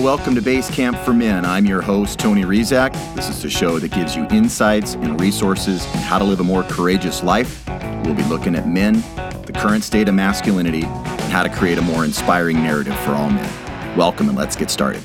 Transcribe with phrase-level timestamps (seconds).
[0.00, 1.44] welcome to Base Camp for Men.
[1.44, 2.94] I'm your host, Tony Rizak.
[3.14, 6.44] This is the show that gives you insights and resources on how to live a
[6.44, 7.62] more courageous life.
[8.02, 9.02] We'll be looking at men,
[9.44, 13.28] the current state of masculinity, and how to create a more inspiring narrative for all
[13.28, 13.94] men.
[13.94, 15.02] Welcome, and let's get started.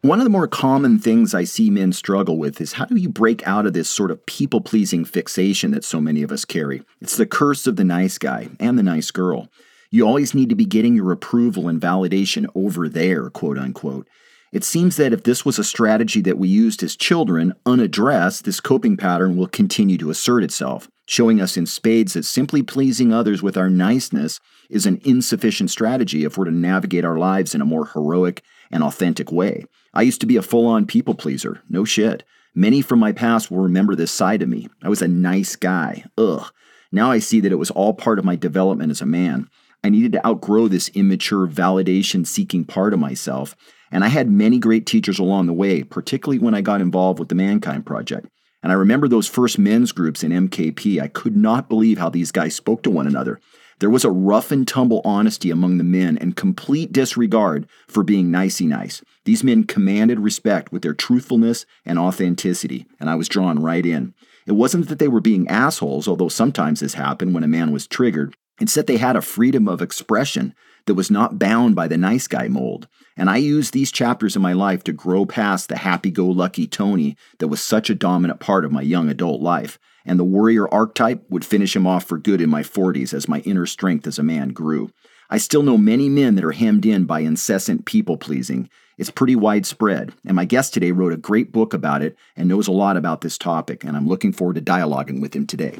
[0.00, 3.08] One of the more common things I see men struggle with is how do you
[3.08, 6.82] break out of this sort of people pleasing fixation that so many of us carry?
[7.00, 9.48] It's the curse of the nice guy and the nice girl.
[9.94, 14.08] You always need to be getting your approval and validation over there, quote unquote.
[14.52, 18.58] It seems that if this was a strategy that we used as children, unaddressed, this
[18.58, 23.40] coping pattern will continue to assert itself, showing us in spades that simply pleasing others
[23.40, 27.64] with our niceness is an insufficient strategy if we're to navigate our lives in a
[27.64, 28.42] more heroic
[28.72, 29.64] and authentic way.
[29.92, 32.24] I used to be a full on people pleaser, no shit.
[32.52, 34.68] Many from my past will remember this side of me.
[34.82, 36.04] I was a nice guy.
[36.18, 36.50] Ugh.
[36.90, 39.48] Now I see that it was all part of my development as a man.
[39.84, 43.54] I needed to outgrow this immature, validation seeking part of myself.
[43.92, 47.28] And I had many great teachers along the way, particularly when I got involved with
[47.28, 48.26] the Mankind Project.
[48.62, 51.02] And I remember those first men's groups in MKP.
[51.02, 53.38] I could not believe how these guys spoke to one another.
[53.78, 58.30] There was a rough and tumble honesty among the men and complete disregard for being
[58.30, 59.02] nicey nice.
[59.26, 64.14] These men commanded respect with their truthfulness and authenticity, and I was drawn right in.
[64.46, 67.86] It wasn't that they were being assholes, although sometimes this happened when a man was
[67.86, 68.34] triggered.
[68.60, 70.54] Instead, they had a freedom of expression
[70.86, 72.88] that was not bound by the nice guy mold.
[73.16, 76.66] And I used these chapters in my life to grow past the happy go lucky
[76.66, 79.78] Tony that was such a dominant part of my young adult life.
[80.04, 83.40] And the warrior archetype would finish him off for good in my 40s as my
[83.40, 84.90] inner strength as a man grew.
[85.30, 88.68] I still know many men that are hemmed in by incessant people pleasing.
[88.98, 92.68] It's pretty widespread, and my guest today wrote a great book about it and knows
[92.68, 95.78] a lot about this topic, and I'm looking forward to dialoguing with him today.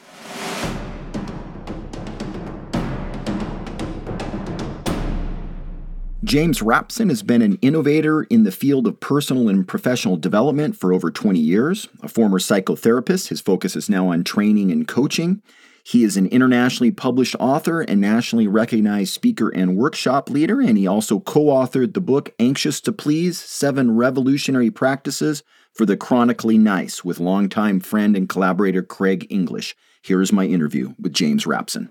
[6.25, 10.91] James Rapson has been an innovator in the field of personal and professional development for
[10.91, 11.87] over 20 years.
[12.03, 15.43] A former psychotherapist, his focus is now on training and coaching.
[15.85, 20.87] He is an internationally published author and nationally recognized speaker and workshop leader, and he
[20.87, 25.43] also co authored the book Anxious to Please Seven Revolutionary Practices
[25.75, 29.77] for the Chronically Nice with longtime friend and collaborator Craig English.
[30.01, 31.91] Here is my interview with James Rapson.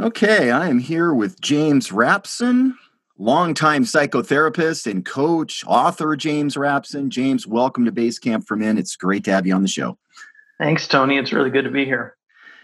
[0.00, 2.72] Okay, I am here with James Rapson,
[3.18, 7.10] longtime psychotherapist and coach, author James Rapson.
[7.10, 8.78] James, welcome to Base Camp for Men.
[8.78, 9.98] It's great to have you on the show.
[10.58, 11.18] Thanks, Tony.
[11.18, 12.16] It's really good to be here.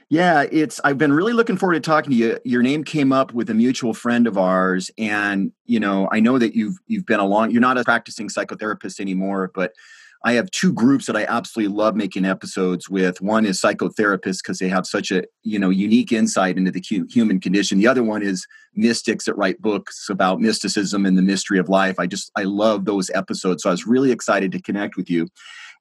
[0.08, 2.38] Yeah, it's I've been really looking forward to talking to you.
[2.46, 6.38] Your name came up with a mutual friend of ours and you know, I know
[6.38, 9.74] that you've you've been a long you're not a practicing psychotherapist anymore, but
[10.24, 13.20] I have two groups that I absolutely love making episodes with.
[13.20, 17.40] One is psychotherapists because they have such a you know unique insight into the human
[17.40, 17.78] condition.
[17.78, 21.98] The other one is mystics that write books about mysticism and the mystery of life.
[21.98, 23.62] I just I love those episodes.
[23.62, 25.28] So I was really excited to connect with you.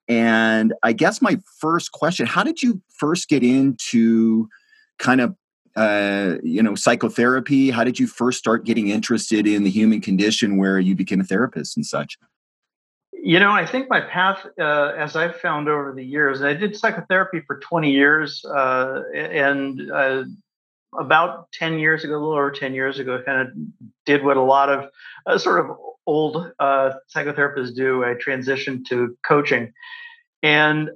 [0.07, 4.47] And I guess my first question: How did you first get into
[4.99, 5.35] kind of
[5.75, 7.71] uh, you know psychotherapy?
[7.71, 11.23] How did you first start getting interested in the human condition, where you became a
[11.23, 12.17] therapist and such?
[13.25, 16.77] You know, I think my path, uh, as I've found over the years, I did
[16.77, 20.25] psychotherapy for 20 years, uh, and uh,
[20.95, 23.47] about 10 years ago, a little over 10 years ago, I kind of
[24.05, 24.91] did what a lot of
[25.25, 25.75] uh, sort of
[26.05, 28.03] old uh, psychotherapists do.
[28.03, 29.73] I transitioned to coaching,
[30.43, 30.91] and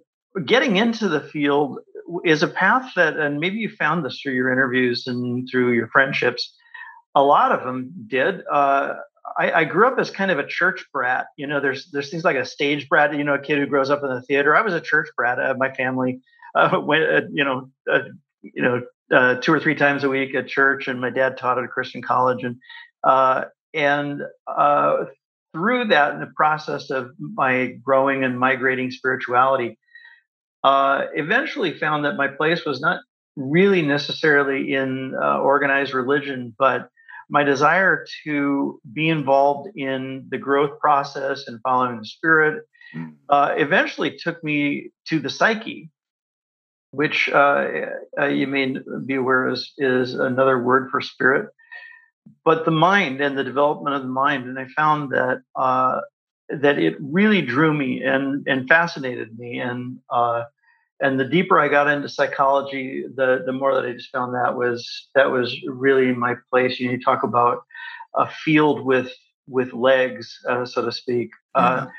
[0.45, 1.79] getting into the field
[2.25, 5.87] is a path that, and maybe you found this through your interviews and through your
[5.87, 6.55] friendships.
[7.15, 8.43] A lot of them did.
[9.37, 11.27] I, I, grew up as kind of a church brat.
[11.37, 13.15] You know, there's there's things like a stage brat.
[13.15, 14.55] You know, a kid who grows up in the theater.
[14.55, 15.39] I was a church brat.
[15.39, 16.21] Uh, my family
[16.55, 17.99] uh, went, uh, you know, uh,
[18.41, 18.81] you know,
[19.11, 21.67] uh, two or three times a week at church, and my dad taught at a
[21.67, 22.57] Christian college, and
[23.03, 24.21] uh, and
[25.53, 29.77] through that, in the process of my growing and migrating spirituality,
[30.63, 33.01] eventually found that my place was not
[33.35, 36.89] really necessarily in organized religion, but
[37.29, 42.65] my desire to be involved in the growth process and following the spirit
[42.95, 43.13] mm.
[43.29, 45.89] uh, eventually took me to the psyche,
[46.91, 47.67] which uh,
[48.19, 51.49] uh, you may be aware is, is another word for spirit,
[52.43, 54.45] but the mind and the development of the mind.
[54.45, 56.01] And I found that uh,
[56.49, 60.43] that it really drew me and and fascinated me and uh,
[61.01, 64.55] and the deeper I got into psychology, the the more that I just found that
[64.55, 66.79] was that was really my place.
[66.79, 67.63] You, know, you talk about
[68.15, 69.11] a field with
[69.47, 71.31] with legs, uh, so to speak.
[71.55, 71.87] Uh, mm-hmm.
[71.87, 71.91] Uh,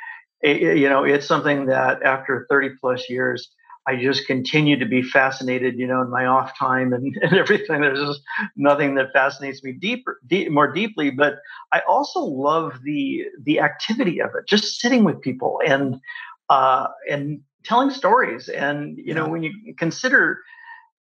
[0.43, 3.51] it, you know, it's something that after 30 plus years,
[3.87, 7.81] I just continue to be fascinated, you know, in my off time and, and everything.
[7.81, 8.21] There's just
[8.57, 11.11] nothing that fascinates me deeper, deep, more deeply.
[11.11, 11.37] But
[11.73, 16.01] I also love the the activity of it, just sitting with people and
[16.49, 18.49] uh, and telling stories.
[18.49, 19.15] And you yeah.
[19.15, 20.41] know, when you consider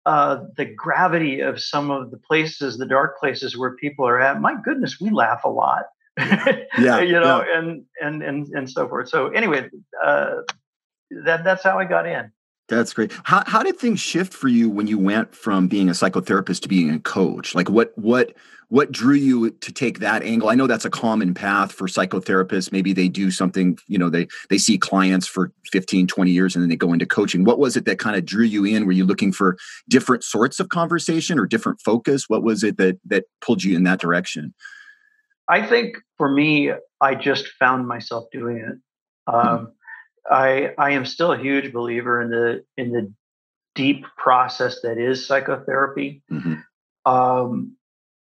[0.07, 4.41] uh, the gravity of some of the places, the dark places where people are at,
[4.41, 5.85] my goodness, we laugh a lot.
[6.19, 6.67] yeah,
[7.01, 7.59] you know, yeah.
[7.59, 9.09] and and and and so forth.
[9.09, 9.71] So anyway,
[10.05, 10.37] uh,
[11.25, 12.33] that that's how I got in.
[12.77, 13.13] That's great.
[13.25, 16.69] How how did things shift for you when you went from being a psychotherapist to
[16.69, 17.55] being a coach?
[17.55, 18.35] Like what what
[18.69, 20.49] what drew you to take that angle?
[20.49, 22.73] I know that's a common path for psychotherapists.
[22.73, 26.63] Maybe they do something, you know, they they see clients for 15, 20 years and
[26.63, 27.45] then they go into coaching.
[27.45, 28.87] What was it that kind of drew you in?
[28.87, 29.59] Were you looking for
[29.91, 32.31] different sorts of conversation or different focus?
[32.31, 34.55] What was it that that pulled you in that direction?
[35.47, 36.73] I think for me,
[37.03, 38.79] I just found myself doing it.
[39.31, 39.73] Um,
[40.31, 43.13] I I am still a huge believer in the in the
[43.75, 46.23] deep process that is psychotherapy.
[46.31, 46.55] Mm-hmm.
[47.11, 47.77] Um,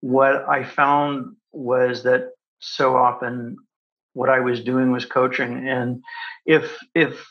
[0.00, 3.56] what I found was that so often
[4.12, 6.02] what I was doing was coaching, and
[6.46, 7.26] if if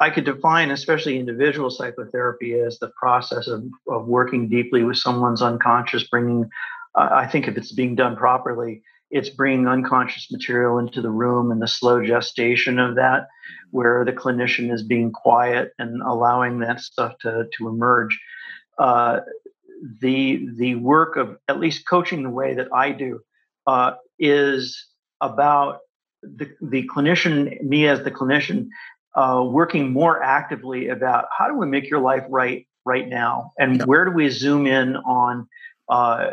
[0.00, 5.40] I could define, especially individual psychotherapy, as the process of, of working deeply with someone's
[5.40, 6.50] unconscious, bringing,
[6.94, 8.82] uh, I think if it's being done properly,
[9.14, 13.28] it's bringing unconscious material into the room and the slow gestation of that,
[13.70, 18.20] where the clinician is being quiet and allowing that stuff to, to emerge.
[18.76, 19.20] Uh,
[20.00, 23.20] the the work of at least coaching the way that I do
[23.68, 24.84] uh, is
[25.20, 25.78] about
[26.22, 28.66] the, the clinician, me as the clinician,
[29.14, 33.78] uh, working more actively about how do we make your life right right now, and
[33.78, 33.84] yeah.
[33.84, 35.46] where do we zoom in on
[35.88, 36.30] uh,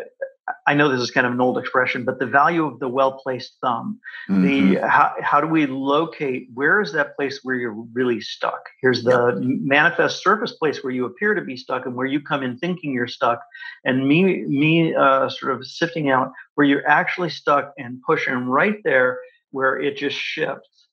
[0.67, 3.13] I know this is kind of an old expression, but the value of the well
[3.13, 3.99] placed thumb.
[4.29, 4.43] Mm-hmm.
[4.73, 8.69] The how, how do we locate where is that place where you're really stuck?
[8.81, 12.43] Here's the manifest surface place where you appear to be stuck and where you come
[12.43, 13.41] in thinking you're stuck,
[13.85, 18.77] and me me uh, sort of sifting out where you're actually stuck and pushing right
[18.83, 19.19] there
[19.51, 20.87] where it just shifts.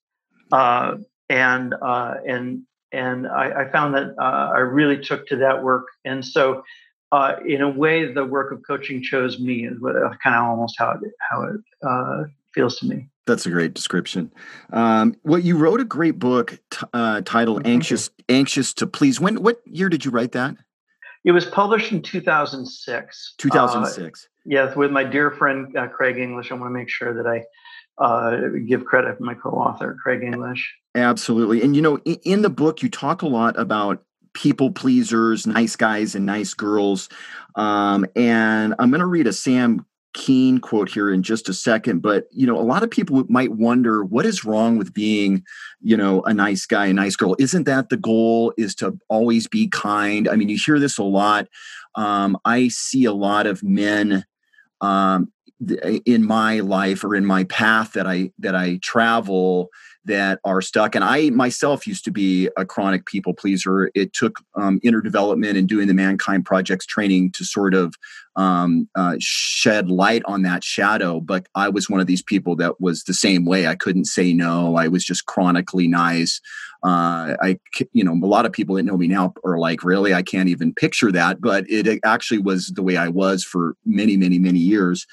[0.53, 0.97] Uh,
[1.29, 2.63] and uh, and
[2.93, 6.63] and I, I found that uh, I really took to that work, and so
[7.11, 10.45] uh, in a way, the work of coaching chose me, is what uh, kind of
[10.45, 13.09] almost how it how it uh, feels to me.
[13.27, 14.33] That's a great description.
[14.73, 19.43] Um, well, you wrote a great book t- uh, titled "Anxious Anxious to Please." When
[19.43, 20.57] what year did you write that?
[21.25, 23.35] It was published in 2006.
[23.39, 24.25] 2006.
[24.25, 26.51] Uh, yes, with my dear friend uh, Craig English.
[26.51, 30.75] I want to make sure that I give credit to my co-author Craig English.
[30.95, 34.05] Absolutely, and you know, in, in the book, you talk a lot about
[34.38, 37.08] people pleasers, nice guys and nice girls.
[37.56, 42.02] Um, and I'm going to read a Sam Keen quote here in just a second,
[42.02, 45.44] but you know, a lot of people might wonder what is wrong with being,
[45.81, 47.35] you know, a nice guy, a nice girl.
[47.38, 48.55] Isn't that the goal?
[48.56, 50.29] Is to always be kind?
[50.29, 51.49] I mean, you hear this a lot.
[51.96, 54.25] Um, I see a lot of men
[54.81, 55.32] um,
[56.06, 59.69] in my life or in my path that I that I travel
[60.09, 60.95] that are stuck.
[60.95, 63.91] And I myself used to be a chronic people pleaser.
[63.95, 67.95] It took um, inner development and doing the Mankind Projects training to sort of
[68.37, 71.21] um, uh, shed light on that shadow.
[71.21, 73.67] But I was one of these people that was the same way.
[73.67, 74.77] I couldn't say no.
[74.77, 76.41] I was just chronically nice.
[76.85, 77.59] Uh, I,
[77.93, 80.49] you know, a lot of people that know me now are like, really, I can't
[80.49, 81.41] even picture that.
[81.41, 85.07] But it actually was the way I was for many, many, many years.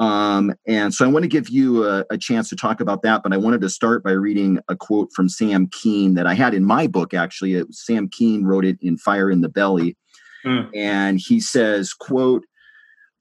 [0.00, 3.22] Um, and so I want to give you a, a, chance to talk about that,
[3.22, 6.54] but I wanted to start by reading a quote from Sam Keen that I had
[6.54, 7.12] in my book.
[7.12, 9.98] Actually, it, Sam Keen wrote it in Fire in the Belly,
[10.44, 10.70] mm.
[10.74, 12.46] and he says, "quote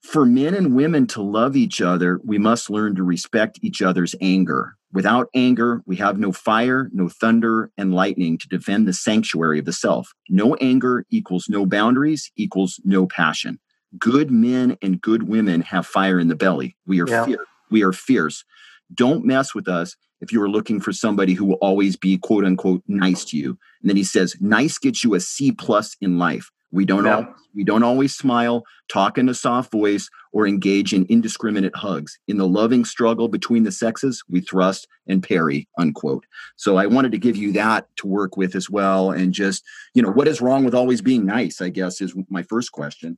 [0.01, 4.15] For men and women to love each other, we must learn to respect each other's
[4.21, 4.75] anger.
[4.93, 9.65] Without anger, we have no fire, no thunder, and lightning to defend the sanctuary of
[9.65, 10.13] the self.
[10.29, 13.59] No anger equals no boundaries equals no passion."
[13.97, 16.75] Good men and good women have fire in the belly.
[16.85, 17.25] We are yeah.
[17.25, 17.47] fierce.
[17.71, 18.43] We are fierce.
[18.93, 22.45] Don't mess with us if you are looking for somebody who will always be quote
[22.45, 23.57] unquote nice to you.
[23.81, 26.49] And then he says, nice gets you a C plus in life.
[26.71, 27.15] We don't yeah.
[27.17, 32.19] all, we don't always smile, talk in a soft voice, or engage in indiscriminate hugs.
[32.27, 36.25] In the loving struggle between the sexes, we thrust and parry, unquote.
[36.57, 39.11] So I wanted to give you that to work with as well.
[39.11, 39.63] And just,
[39.95, 43.17] you know, what is wrong with always being nice, I guess, is my first question.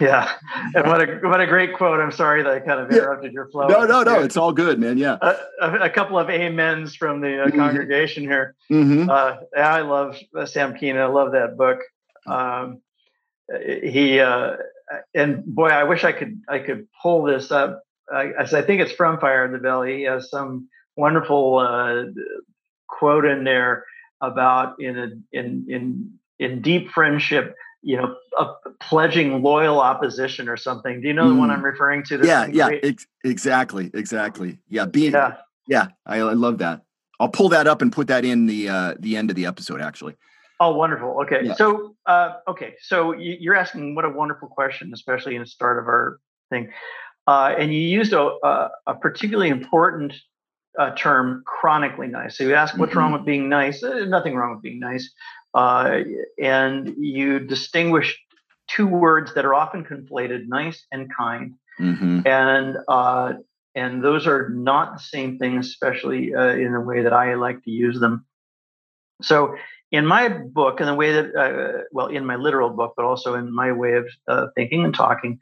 [0.00, 0.32] Yeah,
[0.74, 2.00] and what a what a great quote.
[2.00, 3.66] I'm sorry that I kind of interrupted your flow.
[3.66, 4.22] No, no, no.
[4.22, 4.96] It's all good, man.
[4.96, 7.58] Yeah, a, a, a couple of amens from the uh, mm-hmm.
[7.58, 8.54] congregation here.
[8.72, 9.10] Mm-hmm.
[9.10, 10.96] Uh, I love uh, Sam Keen.
[10.96, 11.80] I love that book.
[12.26, 12.80] Um,
[13.82, 14.56] he uh,
[15.14, 17.82] and boy, I wish I could I could pull this up.
[18.12, 19.98] I, I think it's from Fire in the Belly.
[19.98, 22.04] He has some wonderful uh,
[22.88, 23.84] quote in there
[24.20, 30.56] about in a in in in deep friendship, you know, uh, pledging loyal opposition or
[30.56, 31.00] something.
[31.00, 31.34] Do you know mm.
[31.34, 32.20] the one I'm referring to?
[32.24, 34.58] Yeah, yeah, ex- exactly, exactly.
[34.68, 35.36] Yeah, being yeah,
[35.68, 36.82] yeah I, I, love that.
[37.20, 39.80] I'll pull that up and put that in the uh, the end of the episode.
[39.80, 40.16] Actually.
[40.60, 41.22] Oh, wonderful.
[41.22, 41.54] Okay, yeah.
[41.54, 45.86] so uh, okay, so you're asking what a wonderful question, especially in the start of
[45.86, 46.70] our thing,
[47.26, 50.12] uh, and you used a, a, a particularly important
[50.78, 52.36] uh, term, chronically nice.
[52.36, 52.98] So you ask, what's mm-hmm.
[52.98, 53.82] wrong with being nice?
[53.82, 55.10] Uh, nothing wrong with being nice.
[55.54, 56.00] Uh,
[56.40, 58.18] and you distinguish
[58.68, 61.54] two words that are often conflated, nice and kind.
[61.80, 62.26] Mm-hmm.
[62.26, 63.32] And uh,
[63.74, 67.64] and those are not the same thing, especially uh, in the way that I like
[67.64, 68.26] to use them.
[69.22, 69.56] So
[69.92, 73.34] in my book, in the way that, uh, well, in my literal book, but also
[73.34, 75.38] in my way of uh, thinking and talking,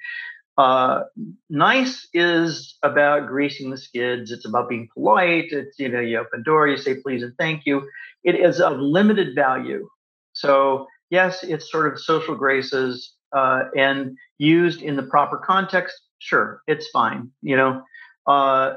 [0.56, 1.02] uh,
[1.48, 4.30] nice is about greasing the skids.
[4.32, 5.52] It's about being polite.
[5.52, 7.88] It's, you know, you open door, you say please and thank you.
[8.24, 9.88] It is of limited value.
[10.32, 15.94] So, yes, it's sort of social graces uh, and used in the proper context.
[16.18, 17.30] Sure, it's fine.
[17.42, 17.82] You know,
[18.26, 18.74] uh,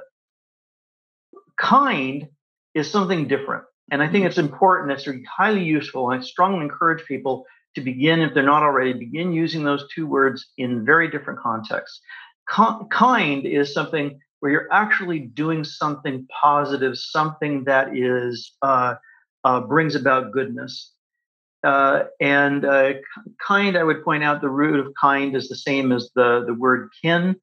[1.57, 2.27] kind
[2.75, 3.63] is something different.
[3.91, 6.09] And I think it's important, it's highly useful.
[6.09, 7.45] And I strongly encourage people
[7.75, 12.01] to begin, if they're not already, begin using those two words in very different contexts.
[12.47, 18.95] kind is something where you're actually doing something positive, something that is uh,
[19.43, 20.93] uh, brings about goodness.
[21.63, 22.93] Uh, and uh,
[23.45, 26.55] kind, I would point out, the root of kind is the same as the the
[26.55, 27.35] word kin,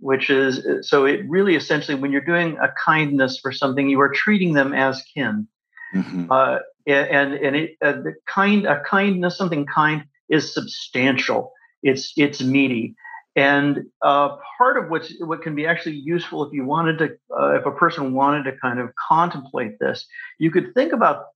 [0.00, 1.04] which is so.
[1.04, 5.02] It really essentially, when you're doing a kindness for something, you are treating them as
[5.14, 5.46] kin.
[5.94, 6.30] Mm-hmm.
[6.30, 11.52] Uh, and and it, uh, the kind a kindness something kind is substantial
[11.82, 12.94] it's it's meaty
[13.36, 17.04] and uh, part of what's what can be actually useful if you wanted to
[17.38, 20.06] uh, if a person wanted to kind of contemplate this
[20.38, 21.26] you could think about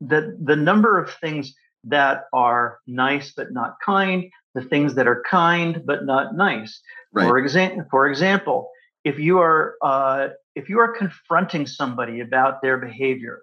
[0.00, 5.22] the the number of things that are nice but not kind the things that are
[5.28, 6.80] kind but not nice
[7.12, 7.26] right.
[7.26, 8.70] for example for example
[9.04, 13.42] if you are uh, if you are confronting somebody about their behavior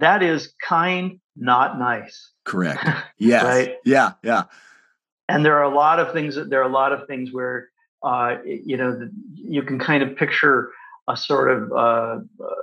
[0.00, 2.30] that is kind, not nice.
[2.44, 2.84] Correct.
[3.18, 3.44] Yes.
[3.44, 3.76] right?
[3.84, 4.12] Yeah.
[4.22, 4.44] Yeah.
[5.28, 6.34] And there are a lot of things.
[6.34, 7.70] That there are a lot of things where
[8.02, 10.70] uh, you know the, you can kind of picture
[11.08, 12.54] a sort of uh, uh,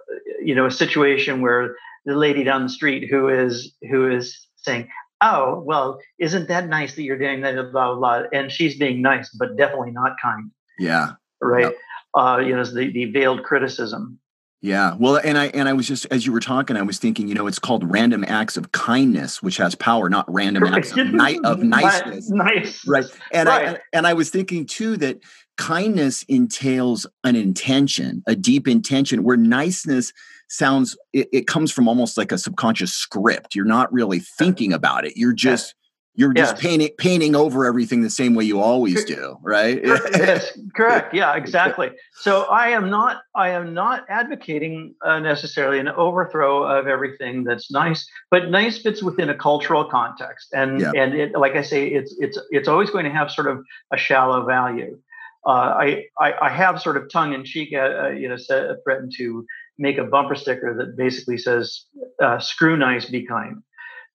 [0.43, 4.89] you know a situation where the lady down the street who is who is saying,
[5.21, 8.23] "Oh, well, isn't that nice that you're doing that?" Blah blah, blah.
[8.33, 10.51] and she's being nice, but definitely not kind.
[10.77, 11.13] Yeah.
[11.41, 11.63] Right.
[11.63, 11.77] Yep.
[12.13, 14.19] Uh, you know, the the veiled criticism.
[14.61, 14.95] Yeah.
[14.99, 17.33] Well, and I and I was just as you were talking, I was thinking, you
[17.33, 21.39] know, it's called random acts of kindness, which has power, not random acts of, ni-
[21.43, 22.29] of niceness.
[22.29, 22.87] Nice.
[22.87, 23.05] Right.
[23.33, 23.69] And right.
[23.69, 25.19] I and I was thinking too that
[25.57, 30.13] kindness entails an intention, a deep intention, where niceness
[30.47, 33.55] sounds it, it comes from almost like a subconscious script.
[33.55, 35.13] You're not really thinking about it.
[35.17, 35.73] You're just
[36.15, 36.61] you're just yes.
[36.61, 41.89] painting painting over everything the same way you always do right yes correct yeah exactly
[42.13, 47.71] so i am not i am not advocating uh, necessarily an overthrow of everything that's
[47.71, 50.91] nice but nice fits within a cultural context and yeah.
[50.95, 53.63] and it, like i say it's it's it's always going to have sort of
[53.93, 54.97] a shallow value
[55.43, 58.37] uh, I, I, I have sort of tongue in cheek, uh, uh you know,
[58.83, 59.43] threatened to
[59.79, 61.85] make a bumper sticker that basically says
[62.21, 63.63] uh, "Screw nice, be kind."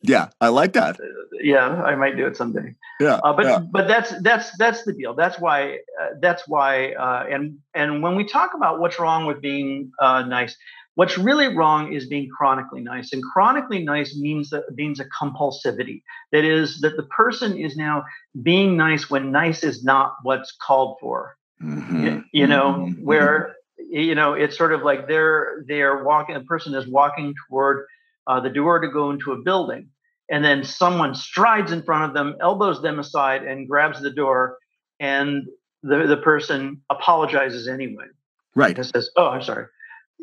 [0.03, 0.99] Yeah, I like that.
[1.43, 2.75] Yeah, I might do it someday.
[3.01, 3.59] Yeah, uh, but yeah.
[3.59, 5.15] but that's that's that's the deal.
[5.15, 9.41] That's why uh, that's why uh, and and when we talk about what's wrong with
[9.41, 10.57] being uh, nice,
[10.97, 13.13] what's really wrong is being chronically nice.
[13.13, 16.03] And chronically nice means that means a compulsivity.
[16.33, 18.05] That is that the person is now
[18.43, 21.37] being nice when nice is not what's called for.
[21.63, 22.05] Mm-hmm.
[22.05, 23.05] You, you, know mm-hmm.
[23.05, 26.35] where you know it's sort of like they're they're walking.
[26.35, 27.87] The person is walking toward
[28.27, 29.89] uh, the door to go into a building.
[30.31, 34.59] And then someone strides in front of them, elbows them aside, and grabs the door.
[34.99, 35.47] And
[35.83, 38.07] the, the person apologizes anyway.
[38.55, 38.77] Right.
[38.77, 39.67] And says, Oh, I'm sorry.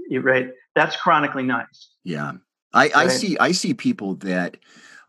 [0.10, 0.50] You're right.
[0.76, 1.92] That's chronically nice.
[2.04, 2.34] Yeah.
[2.74, 2.96] I, right?
[2.96, 4.58] I see I see people that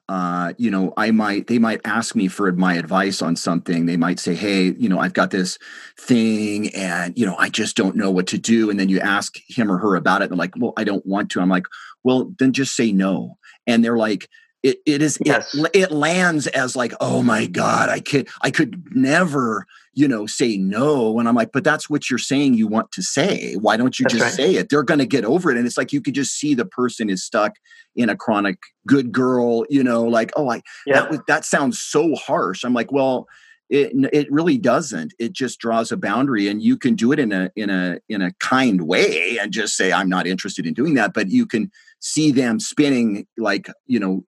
[0.08, 3.86] uh, you know, I might, they might ask me for my advice on something.
[3.86, 5.58] They might say, Hey, you know, I've got this
[5.98, 8.68] thing and, you know, I just don't know what to do.
[8.68, 10.28] And then you ask him or her about it.
[10.28, 11.40] And like, well, I don't want to.
[11.40, 11.66] I'm like,
[12.04, 13.38] well, then just say no.
[13.66, 14.28] And they're like,
[14.62, 15.54] it, it is, yes.
[15.54, 20.26] it, it lands as like, oh my God, I could, I could never, you know,
[20.26, 21.18] say no.
[21.18, 23.54] And I'm like, but that's what you're saying you want to say.
[23.54, 24.32] Why don't you that's just right.
[24.32, 24.70] say it?
[24.70, 25.58] They're going to get over it.
[25.58, 27.56] And it's like, you could just see the person is stuck
[27.94, 31.00] in a chronic good girl, you know, like, oh, I, yeah.
[31.00, 32.64] that, was, that sounds so harsh.
[32.64, 33.28] I'm like, well,
[33.68, 35.12] it, it really doesn't.
[35.18, 38.22] It just draws a boundary and you can do it in a, in a, in
[38.22, 41.12] a kind way and just say, I'm not interested in doing that.
[41.12, 41.70] But you can
[42.04, 44.24] see them spinning like, you know,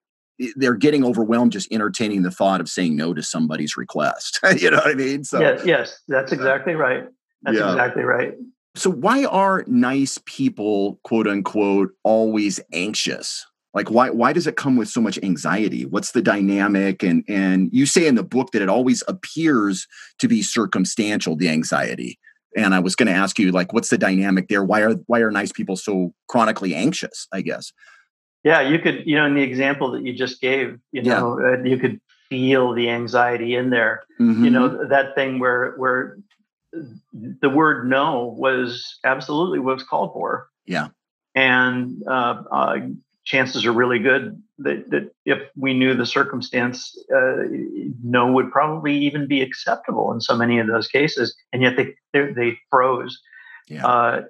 [0.57, 4.41] they're getting overwhelmed just entertaining the thought of saying no to somebody's request.
[4.59, 5.25] you know what I mean?
[5.25, 7.05] So yes, yes, that's exactly right.
[7.43, 7.73] That's yeah.
[7.73, 8.33] exactly right.
[8.75, 13.47] So why are nice people, quote unquote, always anxious?
[13.75, 15.85] Like why why does it come with so much anxiety?
[15.85, 17.03] What's the dynamic?
[17.03, 19.87] And and you say in the book that it always appears
[20.19, 22.19] to be circumstantial, the anxiety.
[22.57, 24.65] And I was going to ask you, like, what's the dynamic there?
[24.65, 27.29] Why are why are nice people so chronically anxious?
[27.33, 27.73] I guess.
[28.43, 31.59] Yeah, you could, you know, in the example that you just gave, you know, yeah.
[31.59, 34.05] uh, you could feel the anxiety in there.
[34.21, 34.45] Mm-hmm.
[34.45, 36.19] You know, that thing where where
[37.13, 40.49] the word no was absolutely what was called for.
[40.65, 40.89] Yeah.
[41.35, 42.79] And uh, uh,
[43.27, 47.43] chances are really good that, that if we knew the circumstance, uh,
[48.03, 51.37] no would probably even be acceptable in so many of those cases.
[51.53, 53.21] And yet they they, they froze.
[53.69, 53.87] Yeah.
[53.87, 54.23] Uh,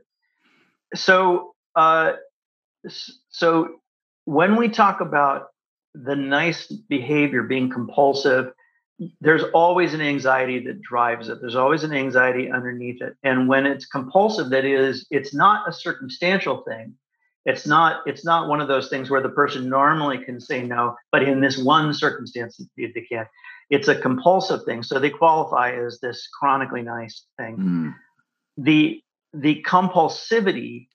[0.94, 2.12] so uh,
[3.28, 3.76] so
[4.24, 5.48] when we talk about
[5.94, 8.52] the nice behavior being compulsive
[9.20, 13.66] there's always an anxiety that drives it there's always an anxiety underneath it and when
[13.66, 16.94] it's compulsive that is it's not a circumstantial thing
[17.46, 20.94] it's not it's not one of those things where the person normally can say no
[21.10, 23.28] but in this one circumstance they can't
[23.70, 27.94] it's a compulsive thing so they qualify as this chronically nice thing mm.
[28.58, 29.00] the
[29.32, 30.88] the compulsivity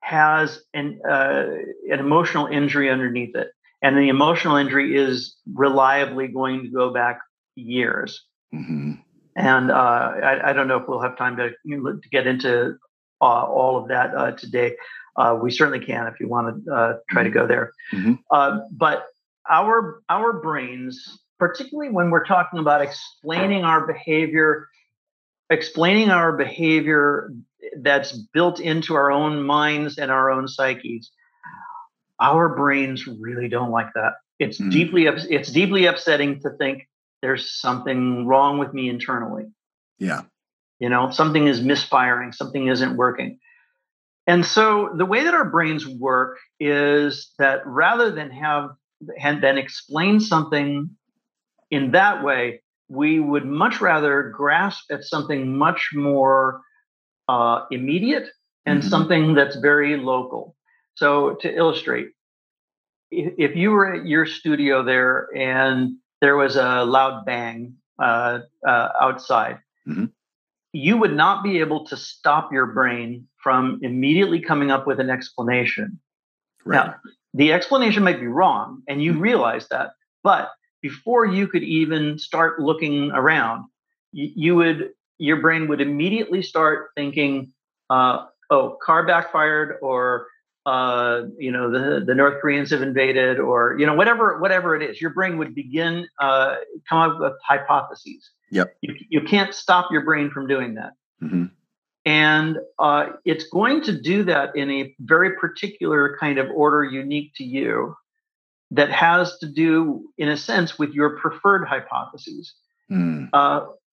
[0.00, 1.46] has an uh,
[1.90, 3.48] an emotional injury underneath it
[3.84, 7.20] and the emotional injury is reliably going to go back
[7.54, 8.24] years.
[8.54, 8.92] Mm-hmm.
[9.36, 12.76] And uh, I, I, don't know if we'll have time to, to get into
[13.20, 14.76] uh, all of that uh, today.
[15.16, 17.32] Uh, we certainly can if you want to uh, try mm-hmm.
[17.32, 17.72] to go there.
[17.92, 18.14] Mm-hmm.
[18.30, 19.06] Uh, but
[19.48, 24.68] our our brains, particularly when we're talking about explaining our behavior,
[25.50, 27.32] explaining our behavior
[27.80, 31.10] that's built into our own minds and our own psyches,
[32.20, 34.14] our brains really don't like that.
[34.38, 34.70] It's mm.
[34.70, 36.88] deeply it's deeply upsetting to think
[37.22, 39.44] there's something wrong with me internally.
[39.98, 40.22] Yeah.
[40.80, 43.38] You know, something is misfiring, something isn't working.
[44.26, 48.70] And so the way that our brains work is that rather than have
[49.20, 50.90] and then explain something
[51.70, 56.60] in that way, we would much rather grasp at something much more
[57.28, 58.28] uh, immediate
[58.66, 58.88] and mm-hmm.
[58.88, 60.56] something that's very local.
[60.94, 62.08] So to illustrate,
[63.10, 68.88] if you were at your studio there and there was a loud bang uh, uh,
[69.00, 70.06] outside, mm-hmm.
[70.74, 75.08] You would not be able to stop your brain from immediately coming up with an
[75.08, 76.00] explanation.
[76.64, 76.86] Right.
[76.86, 76.96] Now,
[77.32, 79.20] the explanation might be wrong, and you mm-hmm.
[79.20, 79.92] realize that,
[80.24, 80.50] but
[80.82, 83.66] before you could even start looking around,
[84.12, 87.52] you, you would your brain would immediately start thinking,
[87.88, 90.26] uh, "Oh, car backfired," or
[90.66, 94.82] uh, you know the, the North Koreans have invaded, or you know whatever whatever it
[94.82, 96.56] is, your brain would begin uh,
[96.88, 98.30] come up with hypotheses.
[98.50, 98.76] Yep.
[98.80, 101.46] You, you can't stop your brain from doing that, mm-hmm.
[102.06, 107.32] and uh, it's going to do that in a very particular kind of order, unique
[107.36, 107.94] to you,
[108.70, 112.54] that has to do, in a sense, with your preferred hypotheses.
[112.90, 113.30] Mm.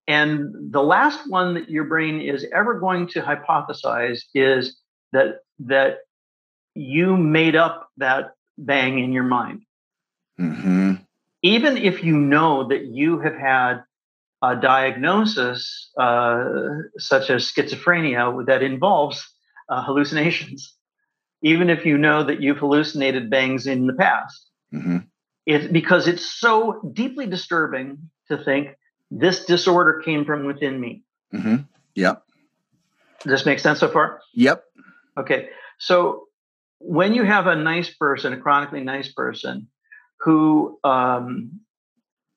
[0.08, 4.82] and the last one that your brain is ever going to hypothesize is
[5.14, 6.00] that that
[6.76, 9.64] you made up that bang in your mind.
[10.40, 10.94] Mm-hmm.
[11.44, 13.84] Even if you know that you have had
[14.44, 16.46] a diagnosis uh,
[16.98, 19.28] such as schizophrenia that involves
[19.70, 20.76] uh, hallucinations,
[21.42, 24.98] even if you know that you've hallucinated bangs in the past, mm-hmm.
[25.46, 28.70] it, because it's so deeply disturbing to think
[29.10, 31.04] this disorder came from within me.
[31.34, 31.58] Mm-hmm.
[31.96, 32.24] Yep.
[33.24, 34.22] Does this make sense so far?
[34.34, 34.64] Yep.
[35.18, 35.50] Okay.
[35.78, 36.28] So
[36.84, 39.67] when you have a nice person, a chronically nice person,
[40.20, 41.60] who um,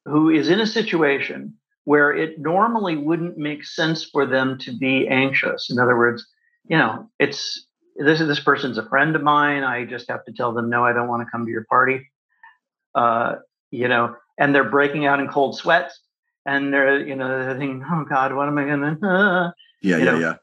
[0.05, 1.55] who is in a situation
[1.85, 5.71] where it normally wouldn't make sense for them to be anxious.
[5.71, 6.27] In other words,
[6.69, 9.63] you know, it's this this person's a friend of mine.
[9.63, 12.11] I just have to tell them no, I don't want to come to your party.
[12.95, 13.37] Uh,
[13.71, 16.01] you know, and they're breaking out in cold sweats,
[16.47, 18.99] and they're you know they're thinking, oh God, what am I gonna?
[19.03, 19.51] Uh,
[19.83, 20.35] yeah, yeah, know, yeah.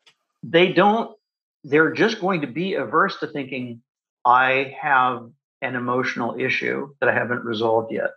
[0.44, 1.16] They don't.
[1.64, 3.82] They're just going to be averse to thinking
[4.26, 5.30] I have
[5.62, 8.12] an emotional issue that I haven't resolved yet.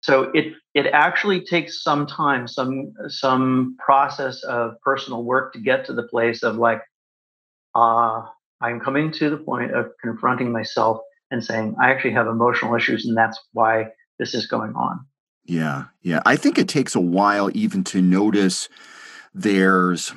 [0.00, 5.84] So it it actually takes some time, some some process of personal work to get
[5.86, 6.82] to the place of like,
[7.74, 8.22] uh,
[8.60, 13.06] I'm coming to the point of confronting myself and saying, I actually have emotional issues,
[13.06, 15.04] and that's why this is going on.
[15.44, 16.22] Yeah, yeah.
[16.24, 18.68] I think it takes a while even to notice
[19.34, 20.12] there's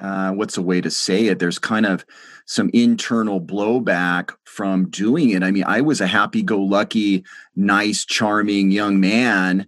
[0.00, 1.38] uh, what's a way to say it?
[1.38, 2.04] There's kind of
[2.46, 5.42] some internal blowback from doing it.
[5.42, 9.66] I mean, I was a happy go lucky, nice, charming young man.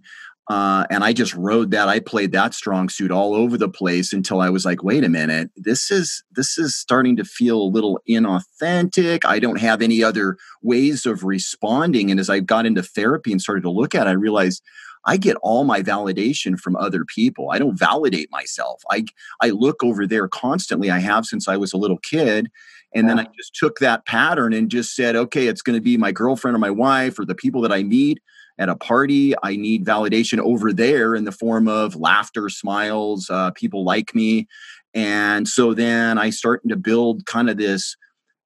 [0.49, 1.87] Uh, and I just rode that.
[1.87, 5.09] I played that strong suit all over the place until I was like, wait a
[5.09, 9.23] minute, this is this is starting to feel a little inauthentic.
[9.23, 12.11] I don't have any other ways of responding.
[12.11, 14.61] And as I got into therapy and started to look at it, I realized
[15.05, 17.49] I get all my validation from other people.
[17.51, 18.83] I don't validate myself.
[18.89, 19.05] I
[19.41, 20.89] I look over there constantly.
[20.91, 22.49] I have since I was a little kid.
[22.95, 23.15] And yeah.
[23.15, 26.11] then I just took that pattern and just said, okay, it's going to be my
[26.11, 28.21] girlfriend or my wife or the people that I meet
[28.59, 29.33] at a party.
[29.41, 34.47] I need validation over there in the form of laughter, smiles, uh, people like me.
[34.93, 37.95] And so then I started to build kind of this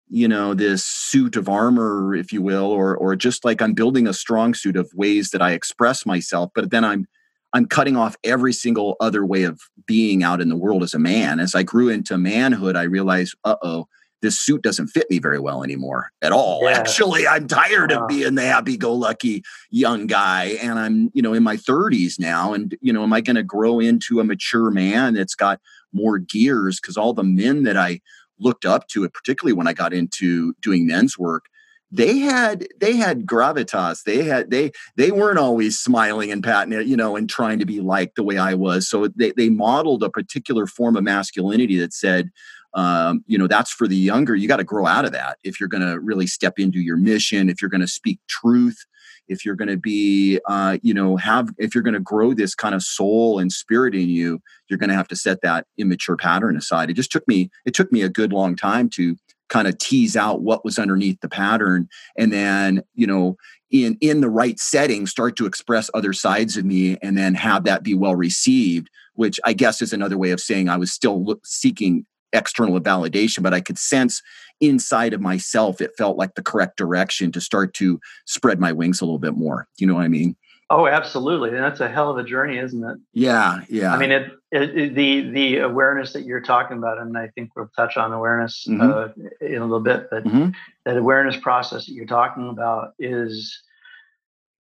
[0.10, 4.08] you know this suit of armor if you will or or just like i'm building
[4.08, 7.08] a strong suit of ways that i express myself but then i'm
[7.54, 11.00] i'm cutting off every single other way of being out in the world as a
[11.00, 11.39] man.
[11.39, 13.88] As i grew into manhood i realized uh-oh
[14.24, 16.62] this suit doesn't fit me very well anymore at all.
[16.63, 16.78] Yeah.
[16.78, 21.58] actually i'm tired of being the happy-go-lucky young guy and i'm you know in my
[21.58, 25.36] 30s now and you know am i going to grow into a mature man that's
[25.36, 25.60] got
[25.93, 26.80] more gears?
[26.80, 28.00] Because all the men that i
[28.39, 31.45] looked up to it, particularly when I got into doing men's work,
[31.91, 34.04] they had they had gravitas.
[34.04, 37.65] They had they they weren't always smiling and patting it, you know, and trying to
[37.65, 38.89] be like the way I was.
[38.89, 42.30] So they they modeled a particular form of masculinity that said,
[42.78, 44.36] um, you know, that's for the younger.
[44.36, 46.96] You got to grow out of that if you're going to really step into your
[46.96, 47.50] mission.
[47.50, 48.86] If you're going to speak truth
[49.28, 52.56] if you're going to be uh, you know have if you're going to grow this
[52.56, 56.18] kind of soul and spirit in you you're going to have to set that immature
[56.18, 59.16] pattern aside it just took me it took me a good long time to
[59.50, 61.88] kind of tease out what was underneath the pattern
[62.18, 63.36] and then you know
[63.72, 67.63] in in the right setting start to express other sides of me and then have
[67.63, 71.40] that be well received which i guess is another way of saying i was still
[71.44, 74.22] seeking external validation but i could sense
[74.60, 79.02] inside of myself, it felt like the correct direction to start to spread my wings
[79.02, 79.68] a little bit more.
[79.78, 80.36] You know what I mean?
[80.70, 81.50] Oh, absolutely.
[81.50, 82.98] And that's a hell of a journey, isn't it?
[83.13, 83.94] Yeah, yeah.
[83.94, 87.52] I mean, it, it, it the the awareness that you're talking about, and I think
[87.56, 88.82] we'll touch on awareness mm-hmm.
[88.82, 90.50] uh, in a little bit, but mm-hmm.
[90.84, 93.62] that awareness process that you're talking about is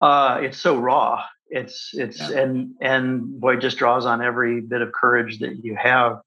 [0.01, 1.23] uh, it's so raw.
[1.47, 2.41] It's it's yeah.
[2.41, 6.21] and and boy, it just draws on every bit of courage that you have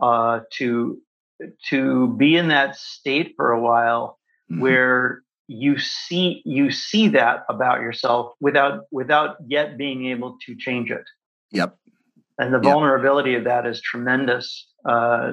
[0.00, 0.98] uh, to
[1.68, 4.18] to be in that state for a while
[4.50, 4.62] mm-hmm.
[4.62, 10.90] where you see you see that about yourself without without yet being able to change
[10.90, 11.04] it
[11.52, 11.76] yep
[12.38, 13.38] and the vulnerability yep.
[13.38, 15.32] of that is tremendous uh,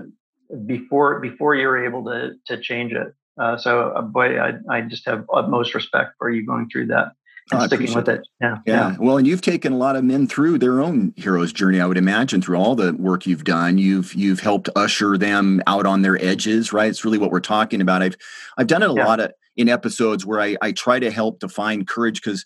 [0.66, 5.06] before before you're able to to change it uh, so uh, boy I, I just
[5.08, 7.14] have utmost respect for you going through that
[7.52, 8.22] oh, sticking with it.
[8.40, 8.92] Yeah, yeah.
[8.92, 8.96] Yeah.
[9.00, 11.98] Well, and you've taken a lot of men through their own hero's journey, I would
[11.98, 13.78] imagine, through all the work you've done.
[13.78, 16.90] You've you've helped usher them out on their edges, right?
[16.90, 18.02] It's really what we're talking about.
[18.02, 18.16] I've
[18.58, 19.06] I've done it a yeah.
[19.06, 22.44] lot of in episodes where I, I try to help define courage because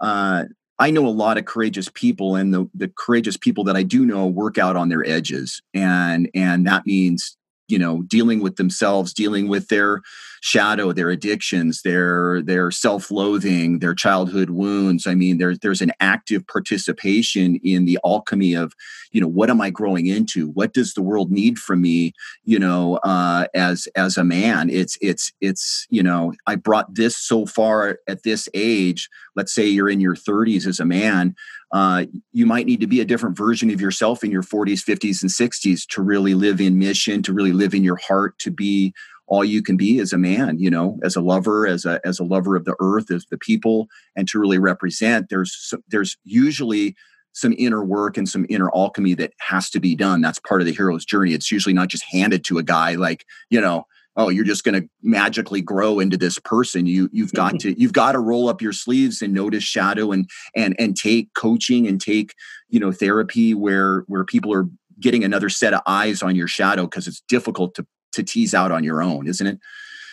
[0.00, 0.44] uh,
[0.78, 4.06] I know a lot of courageous people, and the the courageous people that I do
[4.06, 7.36] know work out on their edges, and and that means
[7.68, 10.00] you know dealing with themselves dealing with their
[10.40, 15.06] shadow their addictions their their self-loathing their childhood wounds.
[15.06, 18.72] I mean there's there's an active participation in the alchemy of
[19.12, 20.48] you know what am i growing into?
[20.48, 22.12] What does the world need from me
[22.44, 24.70] you know uh as as a man?
[24.70, 29.66] It's it's it's you know i brought this so far at this age let's say
[29.66, 31.34] you're in your 30s as a man
[31.72, 35.22] uh, you might need to be a different version of yourself in your 40s 50s
[35.22, 38.92] and 60s to really live in mission to really live in your heart to be
[39.30, 42.18] all you can be as a man you know as a lover as a as
[42.18, 46.94] a lover of the earth as the people and to really represent there's there's usually
[47.32, 50.20] some inner work and some inner alchemy that has to be done.
[50.20, 51.32] That's part of the hero's journey.
[51.32, 53.84] It's usually not just handed to a guy like you know
[54.16, 56.86] oh you're just going to magically grow into this person.
[56.86, 60.28] You you've got to you've got to roll up your sleeves and notice shadow and
[60.56, 62.34] and and take coaching and take
[62.68, 64.66] you know therapy where where people are
[64.98, 68.70] getting another set of eyes on your shadow because it's difficult to to tease out
[68.70, 69.58] on your own isn't it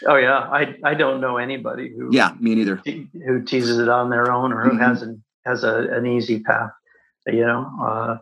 [0.08, 2.82] oh yeah i i don't know anybody who yeah me neither
[3.26, 4.80] who teases it on their own or who mm-hmm.
[4.80, 6.72] has an has a, an easy path
[7.28, 8.18] you know uh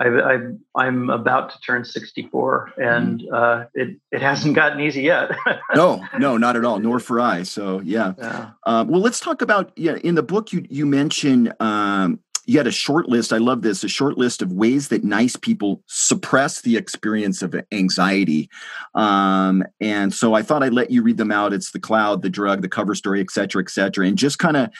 [0.00, 0.38] I,
[0.76, 3.34] I, am about to turn 64, and mm.
[3.34, 5.30] uh, it it hasn't gotten easy yet.
[5.74, 6.78] no, no, not at all.
[6.78, 7.42] Nor for I.
[7.42, 8.14] So yeah.
[8.16, 8.50] yeah.
[8.64, 9.96] Um, well, let's talk about yeah.
[9.96, 13.32] In the book, you you mention um, you had a short list.
[13.32, 13.84] I love this.
[13.84, 18.48] A short list of ways that nice people suppress the experience of anxiety.
[18.94, 21.52] Um, and so I thought I'd let you read them out.
[21.52, 24.56] It's the cloud, the drug, the cover story, et cetera, et cetera, and just kind
[24.56, 24.70] of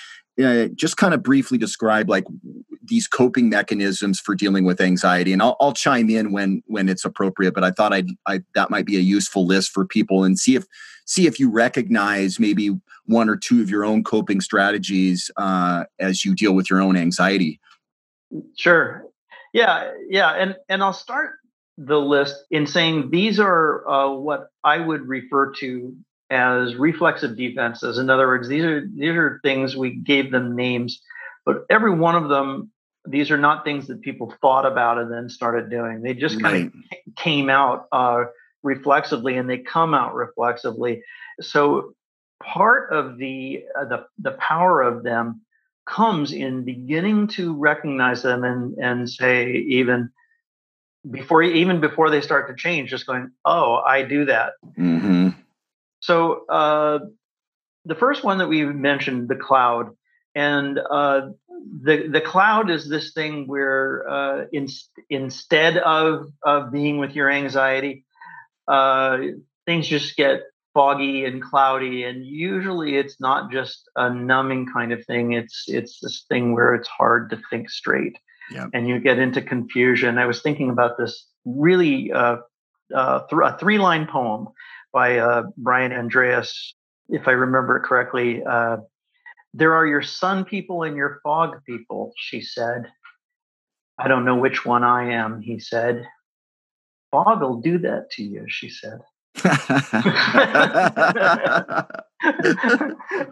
[0.40, 2.24] uh, just kind of briefly describe like
[2.82, 7.04] these coping mechanisms for dealing with anxiety and I'll, I'll chime in when when it's
[7.04, 10.38] appropriate but i thought I'd, i that might be a useful list for people and
[10.38, 10.64] see if
[11.04, 12.70] see if you recognize maybe
[13.06, 16.96] one or two of your own coping strategies uh, as you deal with your own
[16.96, 17.58] anxiety.
[18.56, 19.04] Sure.
[19.52, 21.32] Yeah yeah and and i'll start
[21.76, 25.96] the list in saying these are uh, what i would refer to
[26.30, 31.02] as reflexive defenses in other words these are these are things we gave them names
[31.44, 32.70] but every one of them,
[33.06, 36.02] these are not things that people thought about and then started doing.
[36.02, 38.24] They just kind of came out uh,
[38.62, 41.02] reflexively, and they come out reflexively.
[41.40, 41.94] So
[42.42, 45.42] part of the uh, the the power of them
[45.86, 50.10] comes in beginning to recognize them and and say even
[51.10, 55.30] before even before they start to change just going oh i do that mm-hmm.
[56.10, 56.98] So uh,
[57.84, 59.90] the first one that we mentioned the cloud
[60.34, 61.28] and uh,
[61.82, 64.66] the the cloud is this thing where uh, in,
[65.08, 68.04] instead of of being with your anxiety,
[68.66, 69.18] uh,
[69.66, 70.40] things just get
[70.74, 75.34] foggy and cloudy, and usually it's not just a numbing kind of thing.
[75.34, 78.18] It's it's this thing where it's hard to think straight,
[78.50, 78.70] yep.
[78.74, 80.18] and you get into confusion.
[80.18, 82.38] I was thinking about this really uh,
[82.92, 84.48] uh, th- a three line poem
[84.92, 86.74] by uh, Brian Andreas,
[87.08, 88.42] if I remember it correctly.
[89.52, 92.86] There are your sun people and your fog people, she said.
[93.98, 96.06] I don't know which one I am, he said.
[97.10, 99.00] Fog will do that to you, she said.
[99.44, 99.48] I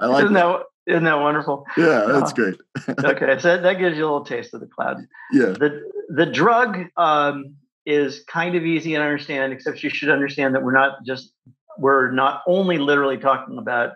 [0.01, 0.33] like isn't that.
[0.33, 0.63] that.
[0.87, 1.67] Isn't that wonderful?
[1.77, 2.55] Yeah, that's uh, great.
[2.89, 4.97] okay, so that, that, gives you a little taste of the cloud.
[5.33, 5.47] Yeah.
[5.47, 7.57] The the drug um,
[7.89, 11.33] is kind of easy to understand, except you should understand that we're not just
[11.79, 13.93] we're not only literally talking about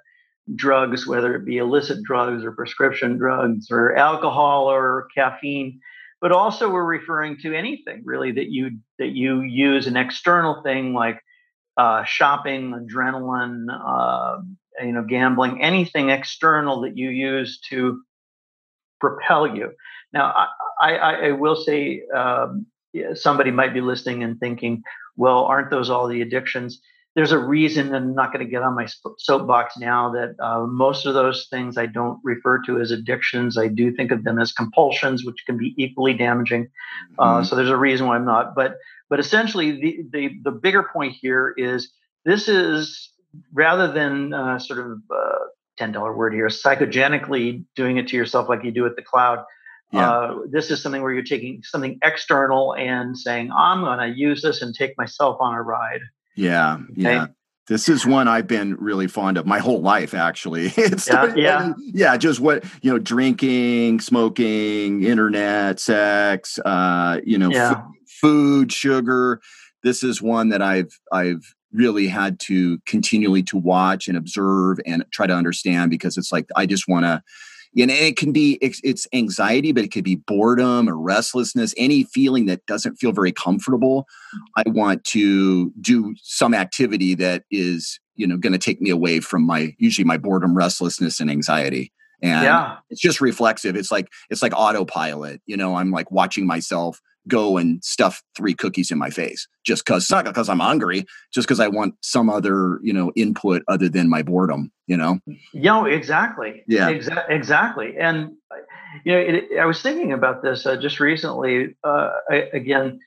[0.55, 5.79] drugs, whether it be illicit drugs or prescription drugs or alcohol or caffeine,
[6.23, 10.95] but also we're referring to anything really that you that you use an external thing
[10.95, 11.21] like
[11.77, 14.39] uh, shopping, adrenaline, uh,
[14.81, 18.01] you know, gambling, anything external that you use to
[19.01, 19.73] propel you.
[20.13, 20.33] Now,
[20.81, 22.67] I, I, I will say um,
[23.15, 24.83] somebody might be listening and thinking,
[25.17, 26.81] well, aren't those all the addictions?
[27.15, 28.87] there's a reason, and I'm not going to get on my
[29.19, 33.59] soapbox now, that uh, most of those things I don't refer to as addictions.
[33.59, 36.69] I do think of them as compulsions, which can be equally damaging.
[37.19, 37.45] Uh, mm-hmm.
[37.45, 38.55] so there's a reason why I'm not.
[38.55, 38.77] But
[39.11, 41.93] but essentially, the the, the bigger point here is
[42.25, 43.11] this is
[43.53, 45.39] rather than uh, sort of uh,
[45.77, 49.45] ten dollar word here, psychogenically doing it to yourself like you do at the cloud.
[49.93, 50.11] Yeah.
[50.11, 54.43] Uh, this is something where you're taking something external and saying, I'm going to use
[54.43, 56.01] this and take myself on a ride.
[56.35, 57.27] Yeah, yeah.
[57.69, 60.67] This is one I've been really fond of my whole life, actually.
[60.77, 61.73] it's yeah, yeah.
[61.79, 67.71] yeah, just what you know, drinking, smoking, internet, sex, uh, you know, yeah.
[67.71, 67.85] f-
[68.21, 69.41] food, sugar.
[69.83, 75.05] This is one that I've I've really had to continually to watch and observe and
[75.13, 77.23] try to understand because it's like I just want to
[77.87, 82.05] know, it can be it's, it's, anxiety, but it could be boredom or restlessness, any
[82.05, 84.07] feeling that doesn't feel very comfortable.
[84.57, 89.21] I want to do some activity that is, you know, going to take me away
[89.21, 91.93] from my usually my boredom, restlessness, and anxiety.
[92.23, 92.77] And yeah.
[92.89, 93.75] it's just reflexive.
[93.75, 95.41] It's like it's like autopilot.
[95.47, 99.85] You know, I'm like watching myself go and stuff three cookies in my face just
[99.85, 103.89] because not because I'm hungry, just because I want some other you know input other
[103.89, 104.73] than my boredom.
[104.87, 105.19] You know.
[105.53, 106.65] Yeah, exactly.
[106.67, 107.97] Yeah, Exa- exactly.
[107.99, 108.33] And
[109.05, 111.77] you know, it, I was thinking about this uh, just recently.
[111.83, 113.01] Uh, I, again,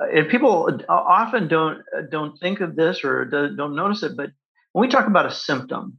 [0.00, 4.30] and people often don't don't think of this or don't notice it, but
[4.72, 5.98] when we talk about a symptom,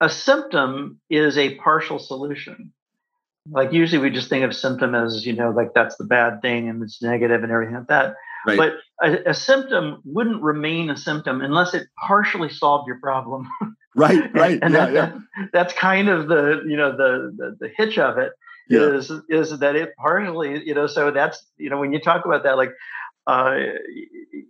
[0.00, 2.72] a symptom is a partial solution
[3.50, 6.68] like usually we just think of symptom as you know like that's the bad thing
[6.68, 8.14] and it's negative and everything like that
[8.46, 8.56] right.
[8.56, 13.48] but a, a, symptom wouldn't remain a symptom unless it partially solved your problem
[13.96, 15.18] right right and yeah, that, yeah.
[15.52, 18.32] that's kind of the you know the the, the hitch of it
[18.68, 18.80] yeah.
[18.80, 22.44] is is that it partially you know so that's you know when you talk about
[22.44, 22.70] that like
[23.26, 23.56] uh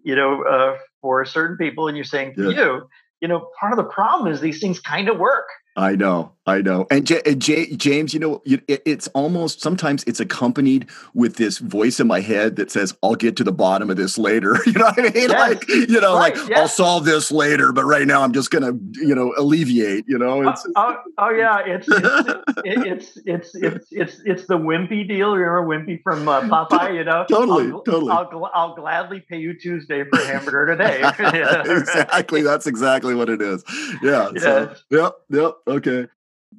[0.04, 2.48] you know uh for certain people and you're saying yeah.
[2.48, 2.88] you
[3.22, 6.60] you know part of the problem is these things kind of work I know, I
[6.60, 6.86] know.
[6.90, 12.00] And, J- J- James, you know, it, it's almost sometimes it's accompanied with this voice
[12.00, 14.86] in my head that says, "I'll get to the bottom of this later." You know
[14.86, 15.28] what I mean?
[15.28, 16.52] Like, you know, right, like.
[16.52, 20.06] I'll solve this later, but right now I'm just gonna, you know, alleviate.
[20.08, 20.48] You know?
[20.48, 25.36] It's, oh, oh, oh, yeah, it's it's, it's it's it's it's it's the wimpy deal.
[25.36, 26.94] Remember Wimpy from uh, Popeye?
[26.94, 28.12] You know, totally, I'll, totally.
[28.12, 31.02] I'll, I'll gladly pay you Tuesday for a hamburger today.
[31.80, 32.42] exactly.
[32.42, 33.62] That's exactly what it is.
[34.02, 34.30] Yeah.
[34.34, 34.42] Yes.
[34.42, 35.14] So, yep.
[35.28, 35.54] Yep.
[35.68, 36.08] Okay.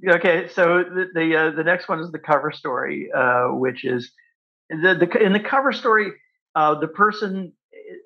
[0.07, 4.11] Okay, so the the, uh, the next one is the cover story, uh, which is
[4.69, 6.11] the, the in the cover story,
[6.55, 7.53] uh, the person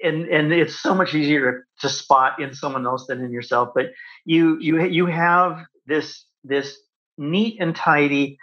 [0.04, 3.70] and and it's so much easier to, to spot in someone else than in yourself.
[3.74, 3.88] But
[4.26, 6.78] you you you have this this
[7.18, 8.38] neat and tidy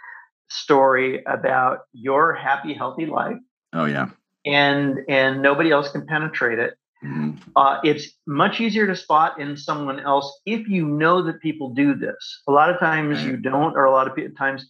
[0.49, 3.37] story about your happy, healthy life.
[3.73, 4.09] Oh yeah.
[4.45, 6.75] And and nobody else can penetrate it.
[7.05, 7.31] Mm-hmm.
[7.55, 11.93] Uh, it's much easier to spot in someone else if you know that people do
[11.93, 12.41] this.
[12.47, 14.69] A lot of times you don't, or a lot of times,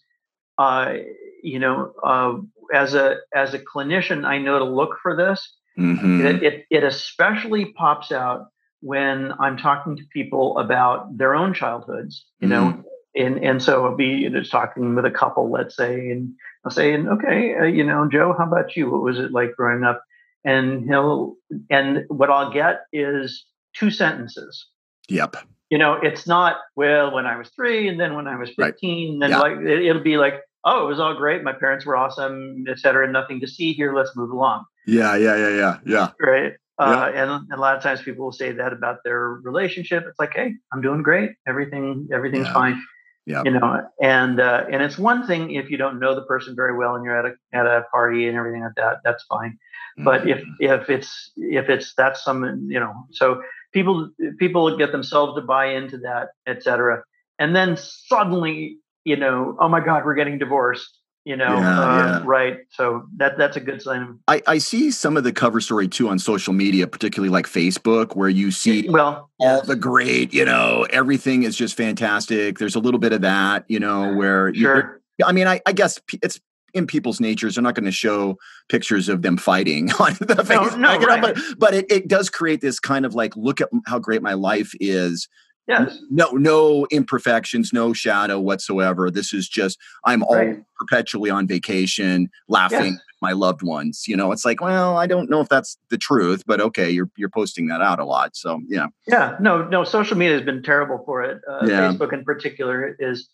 [0.58, 0.94] uh,
[1.42, 2.36] you know, uh,
[2.74, 5.56] as a as a clinician, I know to look for this.
[5.78, 6.26] Mm-hmm.
[6.26, 8.48] It, it, it especially pops out
[8.82, 12.26] when I'm talking to people about their own childhoods.
[12.40, 12.80] You mm-hmm.
[12.80, 12.84] know,
[13.16, 16.34] and and so I'll be you know, talking with a couple, let's say, and
[16.66, 18.90] I'll say, and okay, uh, you know, Joe, how about you?
[18.90, 20.04] What was it like growing up?
[20.46, 21.36] And he'll
[21.70, 24.68] and what I'll get is two sentences.
[25.10, 25.38] Yep.
[25.70, 29.20] You know, it's not well when I was three, and then when I was fifteen,
[29.20, 29.20] right.
[29.20, 29.40] then yeah.
[29.40, 31.44] like it, it'll be like, oh, it was all great.
[31.44, 33.12] My parents were awesome, et cetera.
[33.12, 33.96] Nothing to see here.
[33.96, 34.66] Let's move along.
[34.86, 36.12] Yeah, yeah, yeah, yeah, yeah.
[36.20, 36.54] Right.
[36.78, 40.04] Uh, and, and, a lot of times people will say that about their relationship.
[40.08, 41.32] It's like, hey, I'm doing great.
[41.48, 42.54] Everything, everything's yeah.
[42.54, 42.84] fine.
[43.26, 43.42] Yeah.
[43.44, 46.78] You know, and uh, and it's one thing if you don't know the person very
[46.78, 49.58] well and you're at a at a party and everything like that, that's fine.
[49.98, 50.04] Mm-hmm.
[50.04, 53.42] But if if it's if it's that's some you know, so
[53.74, 57.04] people people get themselves to buy into that, etc.
[57.40, 61.98] And then suddenly, you know, oh my God, we're getting divorced you know yeah, uh,
[61.98, 62.22] yeah.
[62.24, 65.88] right so that that's a good sign I, I see some of the cover story
[65.88, 70.46] too on social media particularly like facebook where you see well all the great you
[70.46, 75.02] know everything is just fantastic there's a little bit of that you know where sure.
[75.26, 76.40] i mean I, I guess it's
[76.76, 78.38] in people's natures they're not going to show
[78.70, 81.22] pictures of them fighting on the face no, no, right.
[81.22, 84.34] but, but it, it does create this kind of like look at how great my
[84.34, 85.28] life is
[85.68, 85.98] Yes.
[86.12, 89.10] No, no imperfections, no shadow whatsoever.
[89.10, 90.64] This is just I'm all right.
[90.78, 93.02] perpetually on vacation, laughing yes.
[93.22, 94.04] my loved ones.
[94.08, 97.10] You know, it's like, well, I don't know if that's the truth, but okay, you're
[97.18, 98.36] you're posting that out a lot.
[98.36, 98.88] So yeah.
[99.08, 99.38] Yeah.
[99.40, 101.42] No, no, social media has been terrible for it.
[101.50, 101.92] Uh, yeah.
[101.92, 103.28] Facebook in particular is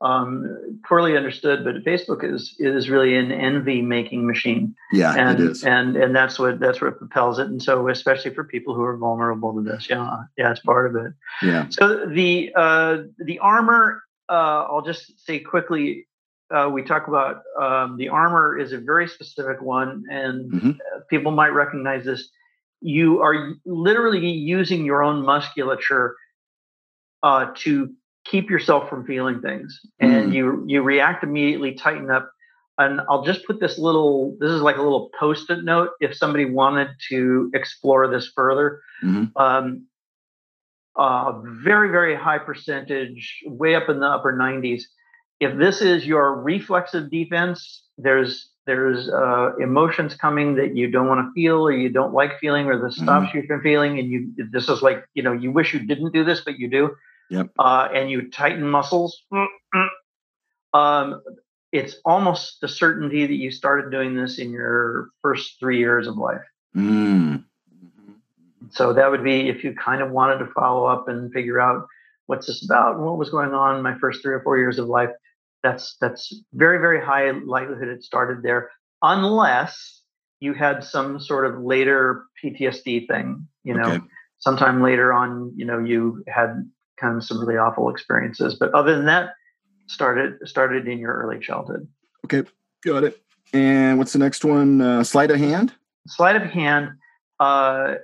[0.00, 4.74] um, poorly understood, but Facebook is is really an envy making machine.
[4.92, 7.46] Yeah, and, it is, and and that's what that's what propels it.
[7.46, 11.06] And so, especially for people who are vulnerable to this, yeah, yeah, it's part of
[11.06, 11.12] it.
[11.42, 11.66] Yeah.
[11.70, 16.06] So the uh, the armor, uh, I'll just say quickly.
[16.48, 20.70] Uh, we talk about um, the armor is a very specific one, and mm-hmm.
[21.10, 22.28] people might recognize this.
[22.82, 26.14] You are literally using your own musculature
[27.22, 27.92] uh, to
[28.30, 30.34] keep yourself from feeling things and mm.
[30.34, 32.30] you you react immediately tighten up
[32.78, 36.44] and i'll just put this little this is like a little post-it note if somebody
[36.44, 39.24] wanted to explore this further mm-hmm.
[39.40, 39.86] um,
[40.96, 44.82] uh, very very high percentage way up in the upper 90s
[45.40, 51.24] if this is your reflexive defense there's there's uh, emotions coming that you don't want
[51.24, 53.38] to feel or you don't like feeling or the stops mm-hmm.
[53.38, 56.24] you from feeling and you this is like you know you wish you didn't do
[56.24, 56.90] this but you do
[57.30, 57.50] Yep.
[57.58, 59.22] Uh, and you tighten muscles.
[60.72, 61.22] Um,
[61.72, 66.16] it's almost the certainty that you started doing this in your first three years of
[66.16, 66.42] life.
[66.76, 67.44] Mm.
[68.70, 71.86] So that would be if you kind of wanted to follow up and figure out
[72.26, 74.78] what's this about and what was going on in my first three or four years
[74.78, 75.10] of life.
[75.62, 78.70] That's that's very very high likelihood it started there,
[79.02, 80.02] unless
[80.40, 83.48] you had some sort of later PTSD thing.
[83.64, 84.04] You know, okay.
[84.38, 88.54] sometime later on, you know, you had kind of some really awful experiences.
[88.54, 89.34] But other than that,
[89.86, 91.88] started started in your early childhood.
[92.24, 92.44] Okay,
[92.84, 93.20] got it.
[93.52, 94.80] And what's the next one?
[94.80, 95.72] Uh, sleight of hand.
[96.06, 96.90] Sleight of hand.
[97.38, 97.94] Uh,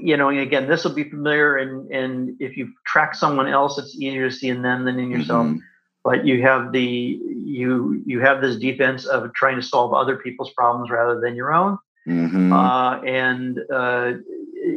[0.00, 3.94] you know, again, this will be familiar, and and if you track someone else, it's
[3.96, 5.46] easier to see in them than in yourself.
[5.46, 5.58] Mm-hmm.
[6.02, 10.50] But you have the you you have this defense of trying to solve other people's
[10.52, 11.78] problems rather than your own.
[12.08, 12.52] Mm-hmm.
[12.52, 14.12] Uh, and uh,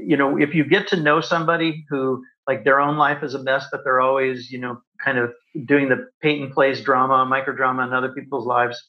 [0.04, 3.43] you know, if you get to know somebody who like their own life is a
[3.43, 5.34] mess, but they're always, you know, kind of
[5.65, 8.82] doing the Peyton Place drama, microdrama in other people's lives.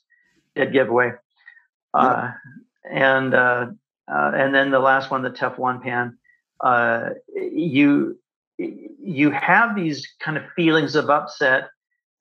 [0.56, 1.12] at giveaway.
[1.94, 2.00] Yeah.
[2.00, 2.32] Uh,
[2.90, 3.66] and uh,
[4.10, 6.18] uh, and then the last one, the Teflon pan.
[6.60, 8.18] Uh, you
[8.58, 11.68] you have these kind of feelings of upset,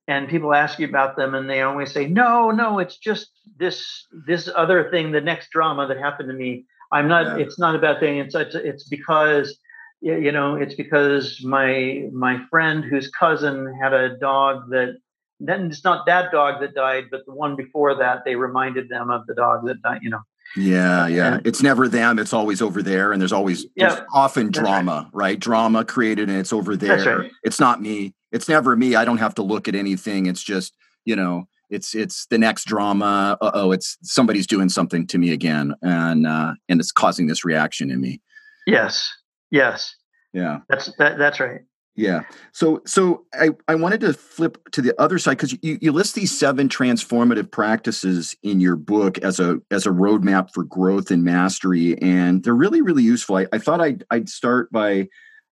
[0.08, 4.08] and people ask you about them, and they always say, "No, no, it's just this
[4.26, 6.66] this other thing, the next drama that happened to me.
[6.92, 7.38] I'm not.
[7.38, 7.46] Yeah.
[7.46, 8.18] It's not a bad thing.
[8.18, 9.58] It's it's, it's because."
[10.04, 14.98] You know, it's because my my friend whose cousin had a dog that
[15.40, 18.24] then it's not that dog that died, but the one before that.
[18.26, 20.00] They reminded them of the dog that died.
[20.02, 20.20] You know,
[20.58, 21.36] Yeah, yeah.
[21.36, 22.20] And, it's never them.
[22.20, 25.30] It's always over there, and there's always yeah, there's often drama, right.
[25.30, 25.40] right.
[25.40, 27.20] Drama created, and it's over there.
[27.20, 27.32] Right.
[27.44, 28.14] It's not me.
[28.34, 28.96] It's never me.
[28.96, 30.26] I don't have to look at anything.
[30.26, 30.74] It's just
[31.06, 33.38] you know, it's it's the next drama.
[33.40, 37.46] Uh oh, it's somebody's doing something to me again, and uh, and it's causing this
[37.46, 38.20] reaction in me.
[38.68, 39.10] Yes.
[39.54, 39.96] Yes.
[40.34, 40.62] Yeah.
[40.68, 41.62] That's that, that's right.
[41.96, 42.22] Yeah.
[42.54, 46.16] So so I, I wanted to flip to the other side because you, you list
[46.16, 51.24] these seven transformative practices in your book as a as a roadmap for growth and
[51.24, 51.96] mastery.
[52.02, 53.38] And they're really, really useful.
[53.38, 55.08] I, I thought I'd I'd start by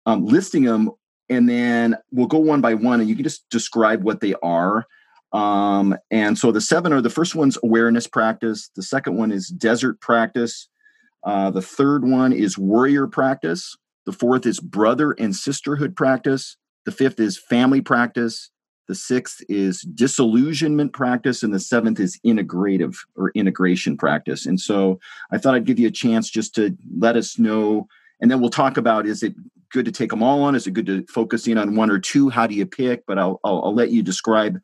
[0.06, 0.92] um, listing them
[1.28, 4.86] and then we'll go one by one and you can just describe what they are.
[5.34, 9.48] Um, and so the seven are the first one's awareness practice, the second one is
[9.48, 10.70] desert practice,
[11.24, 13.76] uh, the third one is warrior practice.
[14.10, 16.56] The fourth is brother and sisterhood practice.
[16.84, 18.50] The fifth is family practice.
[18.88, 21.44] The sixth is disillusionment practice.
[21.44, 24.46] And the seventh is integrative or integration practice.
[24.46, 24.98] And so
[25.30, 27.86] I thought I'd give you a chance just to let us know.
[28.20, 29.32] And then we'll talk about is it
[29.70, 30.56] good to take them all on?
[30.56, 32.30] Is it good to focus in on one or two?
[32.30, 33.06] How do you pick?
[33.06, 34.58] But I'll, I'll, I'll let you describe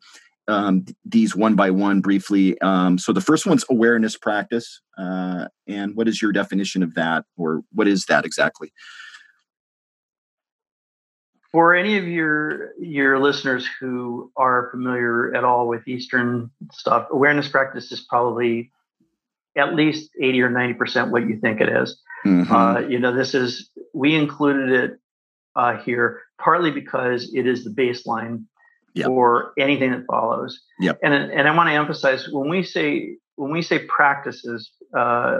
[0.49, 2.59] um, these one by one briefly.
[2.59, 4.81] Um, so the first one's awareness practice.
[4.97, 8.73] Uh, and what is your definition of that, or what is that exactly?
[11.51, 17.47] For any of your your listeners who are familiar at all with Eastern stuff, awareness
[17.47, 18.71] practice is probably
[19.57, 21.99] at least eighty or ninety percent what you think it is.
[22.25, 22.53] Mm-hmm.
[22.53, 24.99] Uh, you know, this is we included it
[25.55, 28.45] uh, here partly because it is the baseline
[28.93, 29.07] yep.
[29.07, 30.59] for anything that follows.
[30.79, 30.99] Yep.
[31.03, 35.37] And and I want to emphasize when we say when we say practices, uh,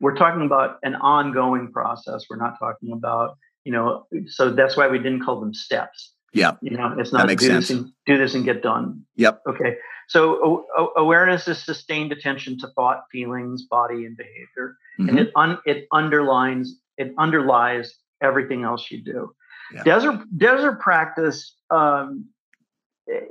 [0.00, 2.24] we're talking about an ongoing process.
[2.30, 3.36] We're not talking about
[3.68, 4.06] you know.
[4.28, 6.14] So that's why we didn't call them steps.
[6.32, 6.52] Yeah.
[6.62, 9.02] You know, it's not do this and do this and get done.
[9.16, 9.42] Yep.
[9.46, 9.76] Okay.
[10.08, 15.08] So o- awareness is sustained attention to thought, feelings, body, and behavior, mm-hmm.
[15.10, 19.34] and it un- it underlines it underlies everything else you do.
[19.74, 19.82] Yeah.
[19.82, 22.24] Desert desert practice um,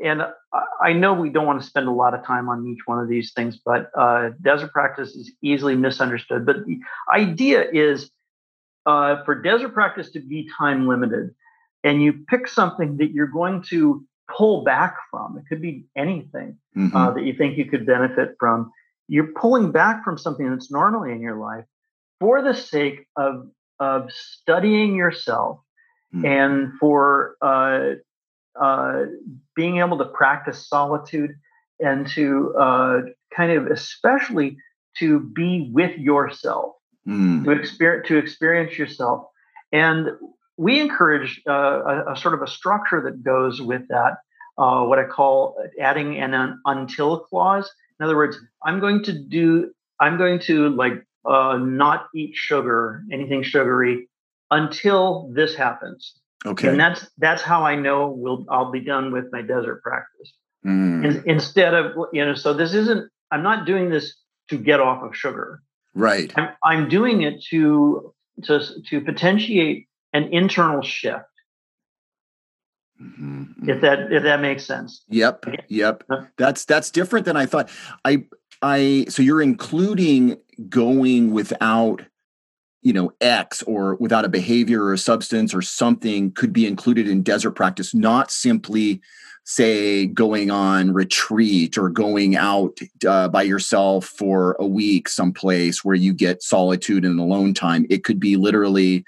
[0.03, 0.21] and
[0.81, 3.09] I know we don't want to spend a lot of time on each one of
[3.09, 6.45] these things, but uh, desert practice is easily misunderstood.
[6.45, 6.79] But the
[7.11, 8.11] idea is
[8.88, 11.35] uh, for desert practice to be time limited,
[11.83, 15.38] and you pick something that you're going to pull back from.
[15.38, 16.95] It could be anything mm-hmm.
[16.95, 18.71] uh, that you think you could benefit from.
[19.09, 21.65] You're pulling back from something that's normally in your life
[22.19, 23.47] for the sake of
[23.79, 25.59] of studying yourself
[26.15, 26.25] mm-hmm.
[26.25, 27.91] and for uh,
[28.59, 29.03] uh,
[29.53, 31.31] being able to practice solitude
[31.79, 33.01] and to uh,
[33.35, 34.57] kind of especially
[34.97, 36.76] to be with yourself
[37.07, 37.43] mm.
[37.43, 39.27] to experience to experience yourself
[39.71, 40.09] and
[40.57, 44.17] we encourage uh, a, a, sort of a structure that goes with that
[44.57, 49.13] uh, what i call adding an, an, until clause in other words i'm going to
[49.13, 54.07] do i'm going to like uh, not eat sugar anything sugary
[54.51, 56.69] until this happens Okay.
[56.69, 60.33] And that's that's how I know we'll I'll be done with my desert practice.
[60.65, 61.05] Mm.
[61.05, 64.15] In, instead of you know, so this isn't I'm not doing this
[64.49, 65.61] to get off of sugar.
[65.97, 66.31] Right.
[66.35, 71.25] I'm, I'm doing it to to to potentiate an internal shift.
[73.01, 73.69] Mm-hmm.
[73.69, 75.03] If that if that makes sense.
[75.09, 75.45] Yep.
[75.69, 76.03] Yep.
[76.37, 77.69] That's that's different than I thought.
[78.05, 78.25] I
[78.61, 80.37] I so you're including
[80.69, 82.03] going without
[82.81, 87.07] you know x or without a behavior or a substance or something could be included
[87.07, 89.01] in desert practice not simply
[89.49, 92.77] say going on retreat or going out
[93.07, 98.03] uh, by yourself for a week someplace where you get solitude and alone time it
[98.03, 99.05] could be literally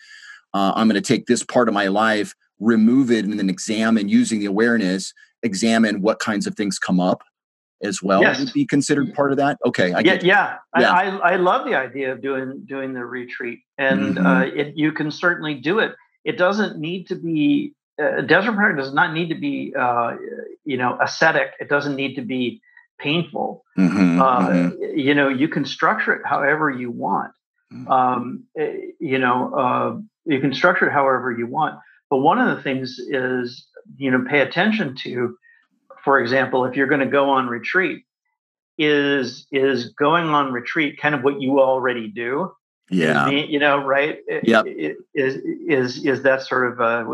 [0.53, 4.07] uh, i'm going to take this part of my life remove it and then examine
[4.07, 5.13] using the awareness
[5.43, 7.21] examine what kinds of things come up
[7.83, 8.39] as well yes.
[8.39, 9.57] would be considered part of that?
[9.65, 10.91] Okay, I yeah, yeah, yeah.
[10.91, 14.25] I, I, love the idea of doing doing the retreat, and mm-hmm.
[14.25, 15.95] uh, it, you can certainly do it.
[16.25, 20.15] It doesn't need to be uh, desert does not need to be uh,
[20.65, 21.53] you know ascetic.
[21.59, 22.61] It doesn't need to be
[22.99, 23.63] painful.
[23.77, 24.97] Mm-hmm, uh, mm-hmm.
[24.97, 27.31] You know, you can structure it however you want.
[27.73, 27.91] Mm-hmm.
[27.91, 31.79] Um, eh, you know, uh, you can structure it however you want.
[32.09, 33.65] But one of the things is
[33.97, 35.37] you know pay attention to
[36.03, 38.05] for example, if you're going to go on retreat,
[38.77, 42.51] is is going on retreat kind of what you already do?
[42.89, 44.19] Yeah, you know, right?
[44.43, 44.63] Yeah,
[45.13, 45.35] is
[45.67, 47.05] is is that sort of a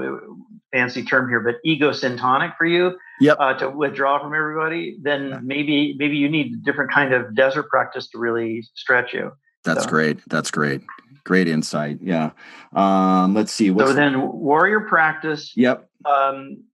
[0.75, 2.97] fancy term here, but ego syntonic for you?
[3.21, 3.37] Yep.
[3.39, 5.39] Uh, to withdraw from everybody, then yeah.
[5.41, 9.31] maybe maybe you need a different kind of desert practice to really stretch you.
[9.63, 9.89] That's so.
[9.89, 10.19] great.
[10.27, 10.81] That's great.
[11.23, 11.99] Great insight.
[12.01, 12.31] Yeah.
[12.73, 13.69] Um, let's see.
[13.69, 15.53] so then, warrior practice.
[15.55, 15.89] Yep.
[16.03, 16.65] Um,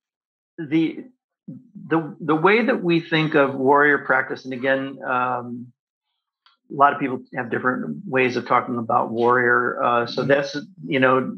[0.58, 1.06] the
[1.88, 5.72] the the way that we think of warrior practice, and again, um,
[6.72, 9.82] a lot of people have different ways of talking about warrior.
[9.84, 10.30] Uh, so mm-hmm.
[10.30, 11.38] that's you know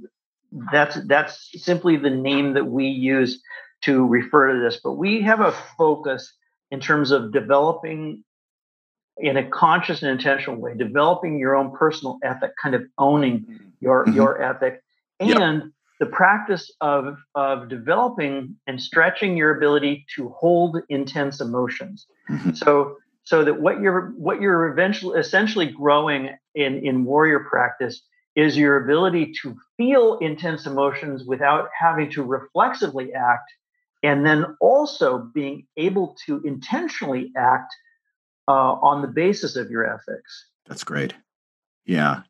[0.72, 3.42] that's that's simply the name that we use
[3.82, 4.80] to refer to this.
[4.84, 6.34] But we have a focus
[6.72, 8.24] in terms of developing
[9.18, 13.68] in a conscious and intentional way, developing your own personal ethic, kind of owning mm-hmm.
[13.80, 14.16] your mm-hmm.
[14.16, 14.82] your ethic,
[15.20, 15.64] and yep.
[16.00, 22.08] the practice of of developing and stretching your ability to hold intense emotions.
[22.30, 22.54] Mm-hmm.
[22.54, 28.02] So so that what you're what you're eventually essentially growing in in warrior practice
[28.36, 33.52] is your ability to feel intense emotions without having to reflexively act
[34.02, 37.74] and then also being able to intentionally act
[38.48, 40.48] uh, on the basis of your ethics.
[40.68, 41.14] That's great.
[41.86, 42.24] Yeah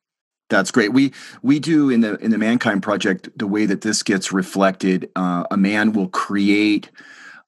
[0.54, 0.94] that's great.
[0.94, 5.10] We we do in the in the mankind project the way that this gets reflected
[5.16, 6.92] uh, a man will create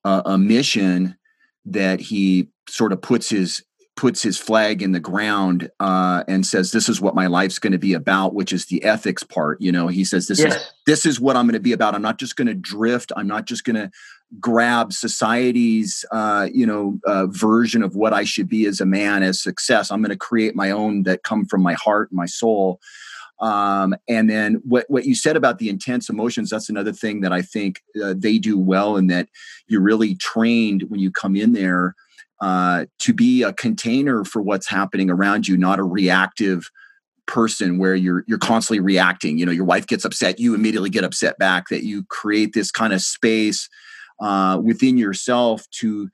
[0.04, 1.16] a, a mission
[1.66, 3.64] that he sort of puts his
[3.96, 7.72] puts his flag in the ground uh, and says this is what my life's going
[7.72, 9.88] to be about which is the ethics part you know?
[9.88, 10.56] He says this yes.
[10.56, 11.96] is this is what i'm going to be about.
[11.96, 13.12] I'm not just going to drift.
[13.16, 13.90] I'm not just going to
[14.40, 19.24] grab society's uh, you know uh, version of what i should be as a man
[19.24, 19.92] as success.
[19.92, 22.80] I'm going to create my own that come from my heart and my soul.
[23.40, 27.34] Um, and then what what you said about the intense emotions that's another thing that
[27.34, 29.28] i think uh, they do well and that
[29.68, 31.96] you're really trained when you come in there
[32.42, 36.70] uh, to be a container for what's happening around you, not a reactive
[37.26, 39.38] person where you're you're constantly reacting.
[39.38, 41.70] You know, your wife gets upset, you immediately get upset back.
[41.70, 43.70] That you create this kind of space
[44.20, 46.10] uh, within yourself to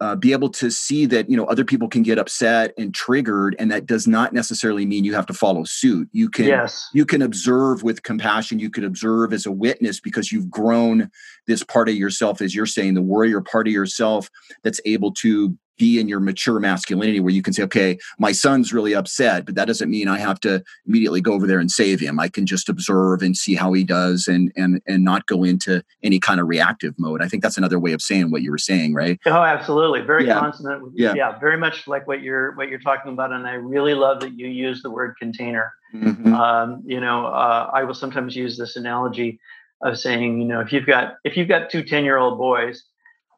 [0.00, 3.56] uh, be able to see that you know other people can get upset and triggered
[3.58, 6.88] and that does not necessarily mean you have to follow suit you can yes.
[6.94, 11.10] you can observe with compassion you can observe as a witness because you've grown
[11.46, 14.30] this part of yourself as you're saying the warrior part of yourself
[14.62, 18.72] that's able to be in your mature masculinity where you can say, okay, my son's
[18.72, 22.00] really upset, but that doesn't mean I have to immediately go over there and save
[22.00, 22.20] him.
[22.20, 25.82] I can just observe and see how he does and and and not go into
[26.02, 27.22] any kind of reactive mode.
[27.22, 29.18] I think that's another way of saying what you were saying, right?
[29.24, 30.00] Oh, absolutely.
[30.02, 30.38] Very yeah.
[30.38, 30.92] consonant.
[30.94, 31.14] Yeah.
[31.14, 33.32] yeah, very much like what you're what you're talking about.
[33.32, 35.72] And I really love that you use the word container.
[35.94, 36.34] Mm-hmm.
[36.34, 39.40] Um, you know, uh, I will sometimes use this analogy
[39.82, 42.82] of saying, you know, if you've got if you've got two 10 year old boys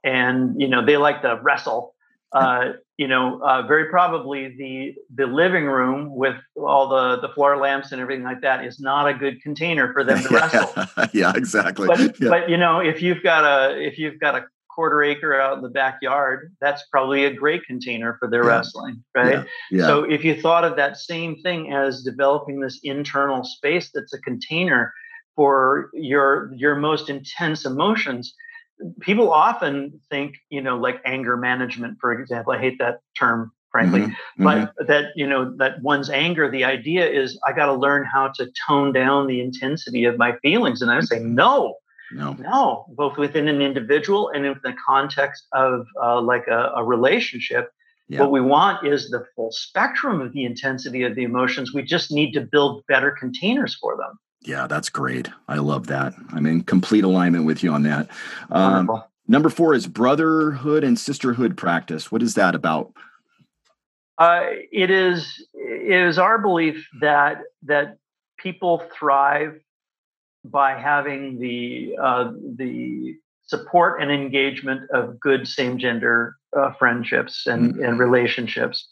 [0.02, 1.94] and you know they like to wrestle
[2.32, 7.56] uh, you know, uh, very probably the the living room with all the the floor
[7.56, 10.70] lamps and everything like that is not a good container for them to wrestle.
[11.12, 11.88] yeah, exactly.
[11.88, 12.28] But, yeah.
[12.28, 15.62] but you know, if you've got a if you've got a quarter acre out in
[15.62, 18.50] the backyard, that's probably a great container for their yeah.
[18.50, 19.32] wrestling, right?
[19.32, 19.44] Yeah.
[19.70, 19.86] Yeah.
[19.86, 24.20] So if you thought of that same thing as developing this internal space that's a
[24.20, 24.94] container
[25.34, 28.34] for your your most intense emotions,
[29.00, 32.52] people often think, you know, like anger management, for example.
[32.52, 34.44] I hate that term, frankly, mm-hmm.
[34.44, 34.86] but mm-hmm.
[34.86, 38.50] that, you know, that one's anger, the idea is I got to learn how to
[38.66, 40.82] tone down the intensity of my feelings.
[40.82, 41.34] And I would say, mm-hmm.
[41.34, 41.76] no,
[42.12, 46.84] no, no, both within an individual and in the context of uh, like a, a
[46.84, 47.70] relationship.
[48.08, 48.22] Yeah.
[48.22, 51.72] What we want is the full spectrum of the intensity of the emotions.
[51.72, 54.18] We just need to build better containers for them.
[54.42, 55.28] Yeah, that's great.
[55.48, 56.14] I love that.
[56.32, 58.08] I'm in complete alignment with you on that.
[58.50, 58.90] Um,
[59.28, 62.10] number four is brotherhood and sisterhood practice.
[62.10, 62.92] What is that about?
[64.16, 67.98] Uh, it is it is our belief that that
[68.38, 69.60] people thrive
[70.44, 73.14] by having the uh, the
[73.46, 77.84] support and engagement of good same gender uh, friendships and, mm-hmm.
[77.84, 78.88] and relationships.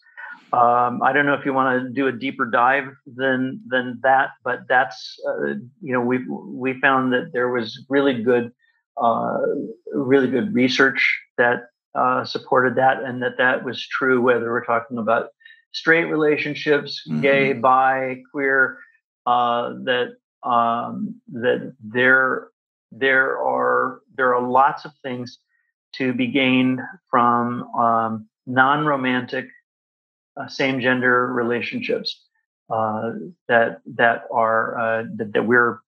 [0.53, 4.31] Um, I don't know if you want to do a deeper dive than than that,
[4.43, 8.53] but that's uh, you know we we found that there was really good
[8.97, 9.39] uh,
[9.93, 14.97] really good research that uh, supported that, and that that was true whether we're talking
[14.97, 15.29] about
[15.73, 17.21] straight relationships, mm-hmm.
[17.21, 18.79] gay, bi, queer,
[19.27, 22.49] uh, that um, that there
[22.91, 25.39] there are there are lots of things
[25.95, 26.81] to be gained
[27.11, 29.47] from um, non-romantic
[30.47, 32.24] same gender relationships
[32.70, 33.12] uh,
[33.49, 35.80] that that are uh, that, that, we're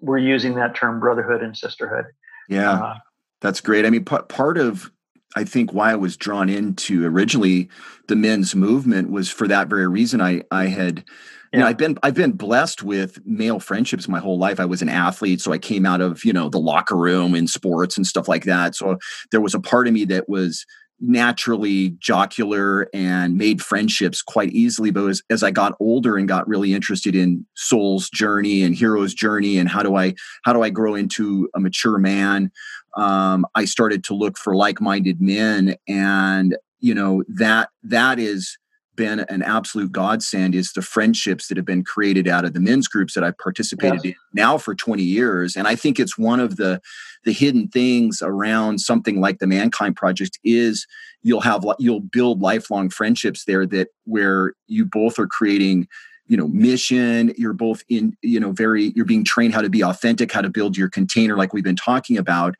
[0.00, 2.06] we're using that term brotherhood and sisterhood.
[2.48, 2.94] Yeah, uh,
[3.40, 3.84] that's great.
[3.84, 4.90] I mean, p- part of
[5.36, 7.68] I think why I was drawn into originally
[8.06, 10.20] the men's movement was for that very reason.
[10.20, 11.04] I I had
[11.52, 14.82] you know i've been i've been blessed with male friendships my whole life i was
[14.82, 18.06] an athlete so i came out of you know the locker room in sports and
[18.06, 18.98] stuff like that so
[19.30, 20.66] there was a part of me that was
[21.00, 24.90] naturally jocular and made friendships quite easily.
[24.90, 29.14] But as, as I got older and got really interested in soul's journey and hero's
[29.14, 32.50] journey and how do I how do I grow into a mature man,
[32.96, 38.58] um, I started to look for like-minded men, and you know that that is
[38.98, 42.88] been an absolute godsend is the friendships that have been created out of the men's
[42.88, 44.12] groups that I've participated yes.
[44.12, 45.54] in now for 20 years.
[45.54, 46.82] And I think it's one of the
[47.24, 50.86] the hidden things around something like the Mankind Project is
[51.22, 55.86] you'll have you'll build lifelong friendships there that where you both are creating
[56.26, 59.82] you know mission you're both in you know very you're being trained how to be
[59.82, 62.54] authentic how to build your container like we've been talking about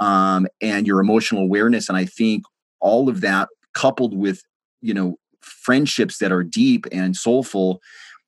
[0.00, 2.44] um, and your emotional awareness and i think
[2.78, 4.42] all of that coupled with
[4.82, 5.16] you know
[5.46, 7.80] friendships that are deep and soulful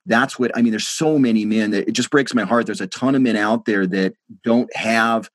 [0.05, 2.65] that's what i mean there's so many men that it just breaks my heart.
[2.65, 4.13] There's a ton of men out there that
[4.43, 5.29] don't have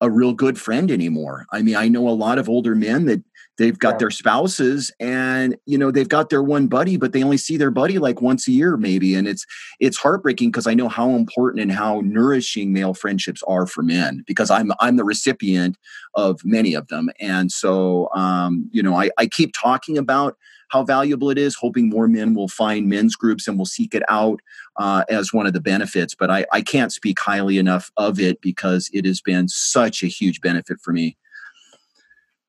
[0.00, 1.46] a real good friend anymore.
[1.52, 3.22] I mean i know a lot of older men that
[3.58, 3.98] they've got yeah.
[3.98, 7.70] their spouses and you know they've got their one buddy but they only see their
[7.70, 9.44] buddy like once a year maybe and it's
[9.80, 14.22] it's heartbreaking because i know how important and how nourishing male friendships are for men
[14.26, 15.76] because i'm i'm the recipient
[16.14, 20.36] of many of them and so um, you know I, I keep talking about
[20.68, 24.02] how valuable it is hoping more men will find men's groups and will seek it
[24.08, 24.40] out
[24.76, 28.40] uh, as one of the benefits but I, I can't speak highly enough of it
[28.40, 31.16] because it has been such a huge benefit for me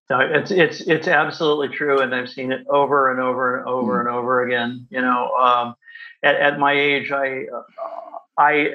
[0.10, 3.98] no, it's it's it's absolutely true, and I've seen it over and over and over
[3.98, 4.00] mm.
[4.00, 4.88] and over again.
[4.90, 5.76] You know, um,
[6.24, 7.62] at, at my age, I uh,
[8.38, 8.70] I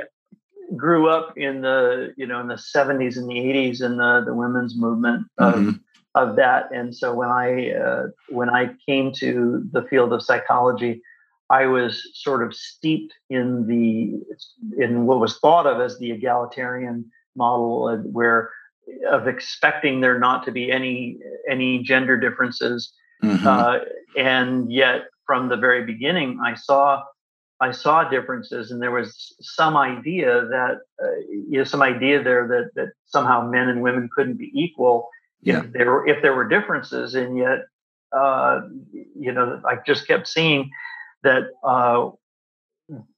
[0.76, 4.34] grew up in the you know in the 70s and the 80s in the the
[4.34, 5.70] women's movement of mm-hmm.
[6.14, 11.02] of that, and so when I uh, when I came to the field of psychology,
[11.50, 14.20] I was sort of steeped in the
[14.82, 18.50] in what was thought of as the egalitarian model, uh, where
[19.10, 21.18] of expecting there not to be any
[21.48, 23.46] any gender differences mm-hmm.
[23.46, 23.78] uh,
[24.16, 27.02] and yet from the very beginning i saw
[27.60, 32.46] i saw differences and there was some idea that uh, you know some idea there
[32.46, 35.08] that that somehow men and women couldn't be equal
[35.42, 35.60] yeah.
[35.60, 37.60] if there were if there were differences and yet
[38.12, 38.60] uh,
[39.18, 40.70] you know i just kept seeing
[41.22, 42.10] that uh,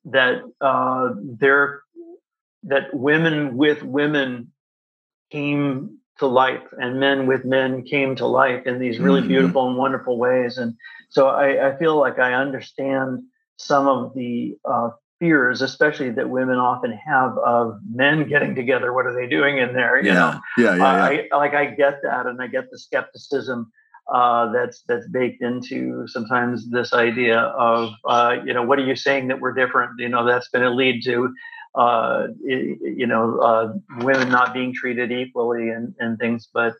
[0.04, 1.82] that uh, there
[2.62, 4.52] that women with women
[5.30, 9.28] came to life and men with men came to life in these really mm-hmm.
[9.28, 10.74] beautiful and wonderful ways and
[11.10, 13.22] so I, I, feel like i understand
[13.56, 19.06] some of the uh, fears especially that women often have of men getting together what
[19.06, 20.14] are they doing in there you yeah.
[20.14, 21.22] know yeah, yeah, uh, yeah.
[21.32, 23.70] I, like i get that and i get the skepticism
[24.12, 28.94] uh, that's that's baked into sometimes this idea of uh, you know what are you
[28.94, 31.34] saying that we're different you know that's going to lead to
[31.76, 33.74] uh, you know, uh,
[34.04, 36.48] women not being treated equally and, and things.
[36.52, 36.74] But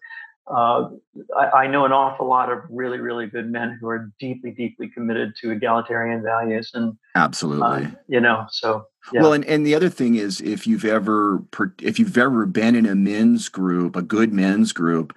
[0.46, 0.88] uh,
[1.36, 4.88] I, I, know an awful lot of really, really good men who are deeply, deeply
[4.88, 6.70] committed to egalitarian values.
[6.72, 8.86] And absolutely, you know, so.
[9.12, 9.22] Yeah.
[9.22, 11.42] Well, and, and the other thing is, if you've ever
[11.80, 15.16] if you've ever been in a men's group, a good men's group,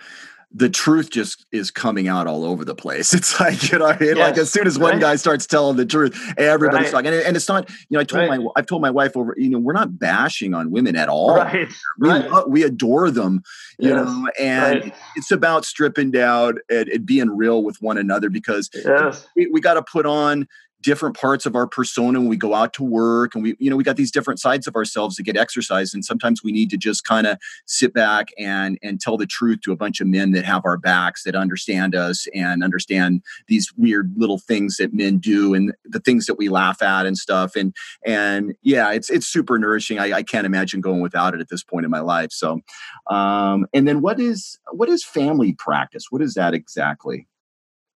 [0.51, 3.13] the truth just is coming out all over the place.
[3.19, 5.01] It's like, you know, yes, like as soon as one right.
[5.01, 6.91] guy starts telling the truth, everybody's right.
[6.91, 7.13] talking.
[7.13, 8.39] And, and, it's not, you know, I told right.
[8.39, 11.35] my, I've told my wife over, you know, we're not bashing on women at all.
[11.35, 11.67] Right.
[11.99, 13.43] We, we adore them,
[13.77, 14.05] you yes.
[14.05, 19.27] know, and it's about stripping down and, and, being real with one another because yes.
[19.35, 20.47] we, we got to put on
[20.81, 23.75] different parts of our persona when we go out to work and we you know
[23.75, 26.77] we got these different sides of ourselves that get exercised and sometimes we need to
[26.77, 30.31] just kind of sit back and and tell the truth to a bunch of men
[30.31, 35.17] that have our backs that understand us and understand these weird little things that men
[35.17, 37.55] do and the things that we laugh at and stuff.
[37.55, 37.73] And
[38.05, 39.99] and yeah it's it's super nourishing.
[39.99, 42.31] I, I can't imagine going without it at this point in my life.
[42.31, 42.59] So
[43.09, 46.05] um and then what is what is family practice?
[46.09, 47.27] What is that exactly?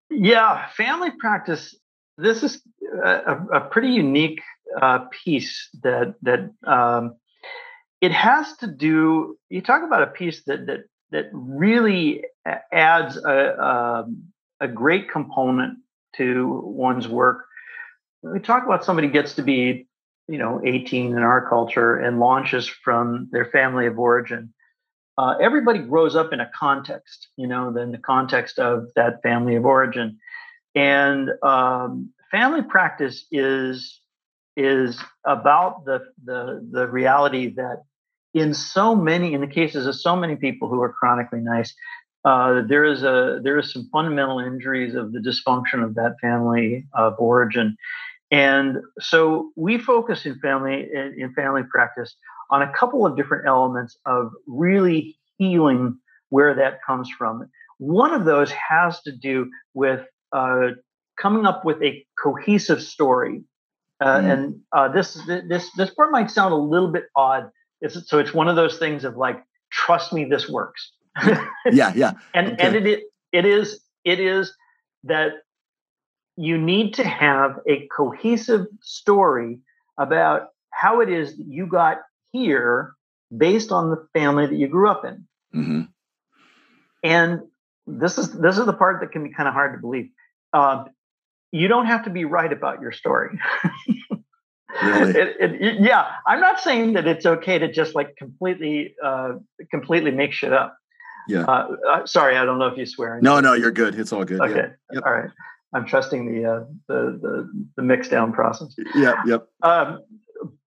[0.09, 1.75] Yeah family practice
[2.17, 2.61] this is
[3.03, 4.41] a, a pretty unique
[4.79, 7.15] uh, piece that that um,
[8.01, 9.37] it has to do.
[9.49, 12.23] You talk about a piece that that that really
[12.71, 14.23] adds a, a, um,
[14.59, 15.79] a great component
[16.17, 17.45] to one's work.
[18.23, 19.87] We talk about somebody gets to be,
[20.27, 24.53] you know, 18 in our culture and launches from their family of origin.
[25.17, 29.55] Uh, everybody grows up in a context, you know, then the context of that family
[29.55, 30.17] of origin.
[30.75, 33.99] And um, family practice is
[34.55, 37.83] is about the the the reality that
[38.33, 41.73] in so many in the cases of so many people who are chronically nice
[42.25, 46.85] uh, there is a there is some fundamental injuries of the dysfunction of that family
[46.93, 47.75] of origin.
[48.31, 52.15] And so we focus in family in, in family practice
[52.49, 55.97] on a couple of different elements of really healing
[56.29, 57.49] where that comes from.
[57.77, 60.71] One of those has to do with uh,
[61.17, 63.43] coming up with a cohesive story.
[63.99, 64.33] Uh, mm.
[64.33, 67.49] And uh, this this this part might sound a little bit odd.
[67.81, 70.91] It's, so it's one of those things of like, trust me, this works.
[71.71, 72.13] yeah, yeah.
[72.33, 72.57] and okay.
[72.59, 74.53] and it it is it is
[75.03, 75.33] that
[76.35, 79.59] you need to have a cohesive story
[79.97, 81.99] about how it is that you got
[82.31, 82.93] here
[83.35, 85.27] based on the family that you grew up in.
[85.55, 85.81] Mm-hmm.
[87.03, 87.41] And
[87.85, 90.09] this is this is the part that can be kind of hard to believe.
[90.53, 90.85] Uh,
[91.51, 93.39] you don't have to be right about your story.
[94.81, 95.11] really?
[95.19, 99.33] it, it, yeah, I'm not saying that it's okay to just like completely uh,
[99.71, 100.77] completely make shit up.
[101.27, 101.43] Yeah.
[101.43, 103.19] Uh, uh sorry, I don't know if you swear.
[103.21, 103.97] No, no, you're good.
[103.97, 104.41] It's all good.
[104.41, 104.55] Okay.
[104.55, 104.69] Yeah.
[104.93, 105.03] Yep.
[105.05, 105.29] All right.
[105.73, 108.75] I'm trusting the uh, the, the the mix down process.
[108.95, 109.15] Yep.
[109.25, 109.47] Yep.
[109.63, 110.03] Um,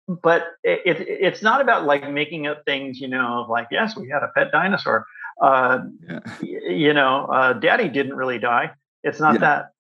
[0.07, 3.97] but it, it, it's not about like making up things, you know, Of like yes,
[3.97, 5.07] we had a pet dinosaur.
[5.41, 6.20] Uh, yeah.
[6.43, 8.70] You know, uh, Daddy didn't really die.
[9.03, 9.41] It's not yeah.
[9.41, 9.74] that.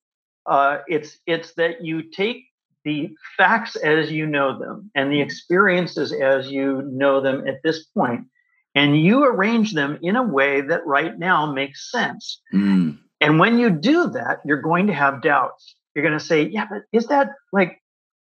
[0.46, 2.44] Uh, it's it's that you take
[2.84, 7.84] the facts as you know them and the experiences as you know them at this
[7.84, 8.26] point,
[8.74, 12.40] and you arrange them in a way that right now makes sense.
[12.52, 12.98] Mm.
[13.20, 15.76] And when you do that, you're going to have doubts.
[15.94, 17.80] You're going to say, "Yeah, but is that like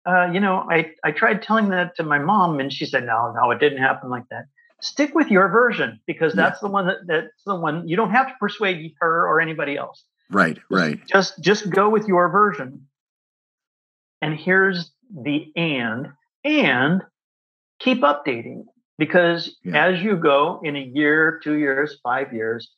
[0.05, 3.33] uh, you know, I, I tried telling that to my mom and she said, no,
[3.33, 4.45] no, it didn't happen like that.
[4.81, 6.67] Stick with your version because that's yeah.
[6.67, 10.03] the one that, that's the one you don't have to persuade her or anybody else.
[10.31, 10.99] Right, right.
[11.07, 12.87] Just just go with your version.
[14.21, 16.09] And here's the and
[16.43, 17.01] and
[17.79, 18.63] keep updating
[18.97, 19.87] because yeah.
[19.87, 22.71] as you go in a year, two years, five years,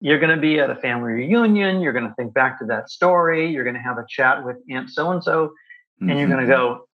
[0.00, 1.80] you're going to be at a family reunion.
[1.80, 3.50] You're going to think back to that story.
[3.50, 6.10] You're going to have a chat with Aunt so and so mm-hmm.
[6.10, 6.88] and you're going to go,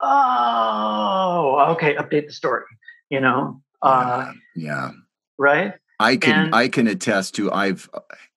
[0.00, 2.64] oh, okay, update the story.
[3.10, 4.92] You know, uh, yeah,
[5.38, 5.74] right.
[5.98, 7.88] I can and, I can attest to I've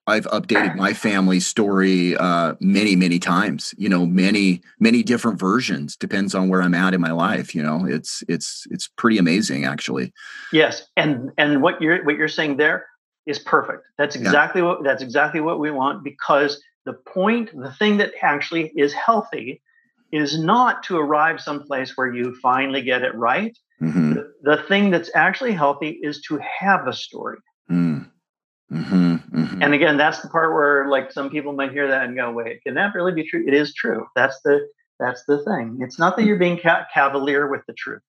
[0.06, 3.74] I've updated my family story uh, many many times.
[3.78, 7.56] You know, many many different versions depends on where I'm at in my life.
[7.56, 10.14] You know, it's it's it's pretty amazing actually.
[10.52, 12.86] Yes, and and what you're what you're saying there
[13.26, 13.84] is perfect.
[13.98, 14.68] That's exactly yeah.
[14.68, 19.62] what that's exactly what we want because the point, the thing that actually is healthy
[20.12, 23.58] is not to arrive someplace where you finally get it right.
[23.82, 24.14] Mm-hmm.
[24.14, 27.38] The, the, thing that's actually healthy is to have a story.
[27.72, 28.10] Mm.
[28.74, 29.62] Mm-hmm, mm-hmm.
[29.62, 32.62] And again, that's the part where like some people might hear that and go, "Wait,
[32.64, 34.08] can that really be true?" It is true.
[34.16, 34.68] That's the
[35.00, 35.80] that's the thing.
[35.82, 38.02] It's not that you're being ca- cavalier with the truth,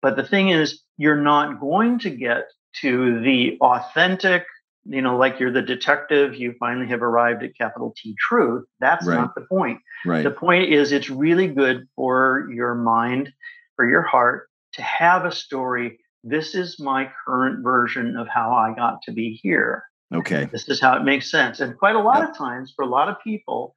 [0.00, 2.44] but the thing is, you're not going to get
[2.80, 4.44] to the authentic
[4.84, 8.64] you know, like you're the detective, you finally have arrived at capital T truth.
[8.80, 9.16] That's right.
[9.16, 9.78] not the point.
[10.04, 10.24] Right.
[10.24, 13.32] The point is it's really good for your mind,
[13.76, 15.98] for your heart to have a story.
[16.24, 19.84] This is my current version of how I got to be here.
[20.14, 20.48] Okay.
[20.52, 21.60] This is how it makes sense.
[21.60, 22.30] And quite a lot yep.
[22.30, 23.74] of times for a lot of people,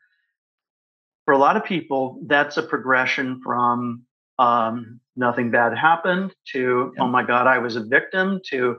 [1.26, 4.04] for a lot of people, that's a progression from
[4.38, 7.04] um, nothing bad happened to, yep.
[7.04, 8.78] oh my God, I was a victim to,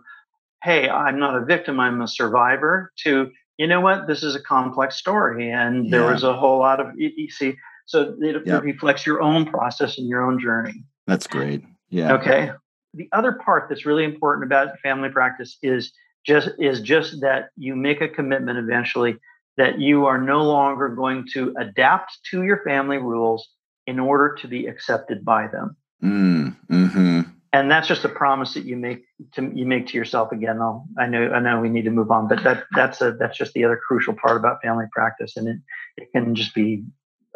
[0.63, 4.43] hey, I'm not a victim, I'm a survivor, to, you know what, this is a
[4.43, 5.51] complex story.
[5.51, 6.13] And there yeah.
[6.13, 8.63] was a whole lot of, you see, so it, yep.
[8.63, 10.85] reflects your own process and your own journey.
[11.07, 11.63] That's great.
[11.89, 12.15] Yeah.
[12.15, 12.51] Okay.
[12.95, 15.93] The other part that's really important about family practice is
[16.27, 19.17] just is just that you make a commitment eventually
[19.57, 23.49] that you are no longer going to adapt to your family rules
[23.87, 25.77] in order to be accepted by them.
[26.03, 27.21] Mm, hmm
[27.57, 30.61] and that's just a promise that you make to you make to yourself again.
[30.61, 33.39] I'll, i know i know we need to move on but that that's a that's
[33.39, 35.57] just the other crucial part about family practice and it,
[35.97, 36.85] it can just be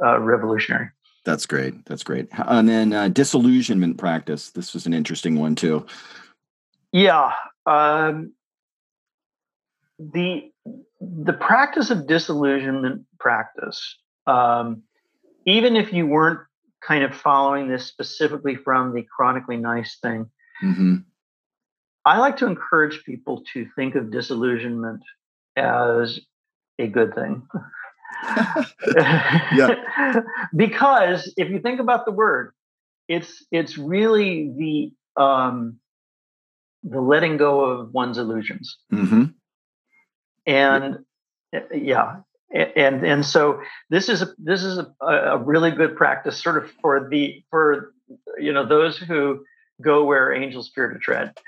[0.03, 0.89] uh, revolutionary.
[1.27, 1.85] That's great.
[1.85, 2.29] That's great.
[2.33, 4.51] And then uh, disillusionment practice.
[4.51, 5.87] This was an interesting one too.
[6.93, 7.33] Yeah
[7.67, 8.33] um,
[10.01, 10.51] the
[11.01, 14.83] the practice of disillusionment practice um,
[15.47, 16.41] even if you weren't
[16.81, 20.31] kind of following this specifically from the chronically nice thing.
[20.63, 20.97] Mm-hmm.
[22.05, 25.03] I like to encourage people to think of disillusionment
[25.57, 26.19] as
[26.79, 27.47] a good thing.
[30.57, 32.53] because if you think about the word,
[33.09, 35.79] it's it's really the um,
[36.83, 38.79] the letting go of one's illusions.
[38.93, 39.25] Mm-hmm.
[40.51, 40.99] And
[41.53, 42.17] eh, yeah,
[42.51, 46.71] and and so this is a, this is a, a really good practice sort of
[46.83, 47.95] for the for
[48.39, 49.45] you know those who
[49.81, 51.39] go where angels fear to tread.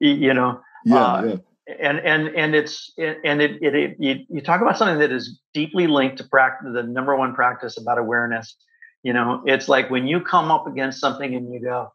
[0.00, 1.22] You know yeah, uh,
[1.68, 1.74] yeah.
[1.80, 5.38] and and and it's and it, it, it you, you talk about something that is
[5.54, 8.56] deeply linked to practice the number one practice about awareness.
[9.02, 11.92] You know it's like when you come up against something and you go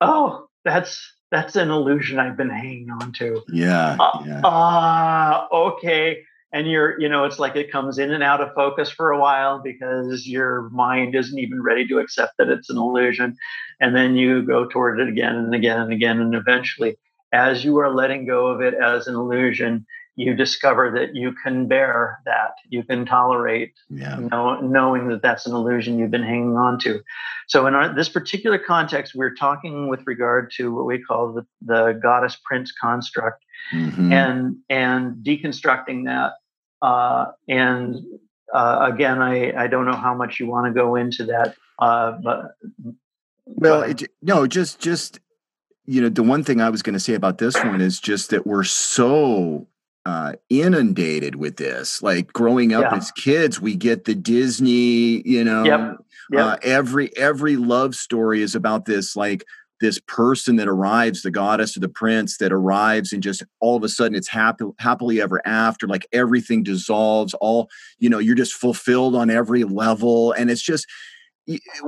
[0.00, 4.40] oh that's that's an illusion i've been hanging on to yeah uh, yeah.
[4.40, 6.22] Uh, okay
[6.52, 9.18] and you're you know it's like it comes in and out of focus for a
[9.18, 13.36] while because your mind isn't even ready to accept that it's an illusion
[13.80, 16.96] and then you go toward it again and again and again and eventually
[17.32, 19.86] as you are letting go of it as an illusion
[20.18, 24.16] you discover that you can bear that, you can tolerate, yeah.
[24.16, 27.00] know, knowing that that's an illusion you've been hanging on to.
[27.48, 31.46] So, in our, this particular context, we're talking with regard to what we call the,
[31.62, 34.12] the goddess prince construct, mm-hmm.
[34.12, 36.34] and and deconstructing that.
[36.80, 37.96] Uh, and
[38.54, 42.18] uh, again, I I don't know how much you want to go into that, uh,
[42.22, 42.56] but
[43.46, 45.20] well, it, no, just just
[45.88, 48.28] you know, the one thing I was going to say about this one is just
[48.28, 49.66] that we're so
[50.04, 52.02] uh, inundated with this.
[52.02, 52.98] Like growing up yeah.
[52.98, 55.96] as kids, we get the Disney, you know, yep.
[56.30, 56.44] Yep.
[56.44, 59.44] Uh, every every love story is about this like
[59.80, 63.84] this person that arrives, the goddess or the prince that arrives, and just all of
[63.84, 65.86] a sudden it's happy, happily ever after.
[65.86, 67.68] Like everything dissolves, all
[67.98, 70.86] you know, you're just fulfilled on every level, and it's just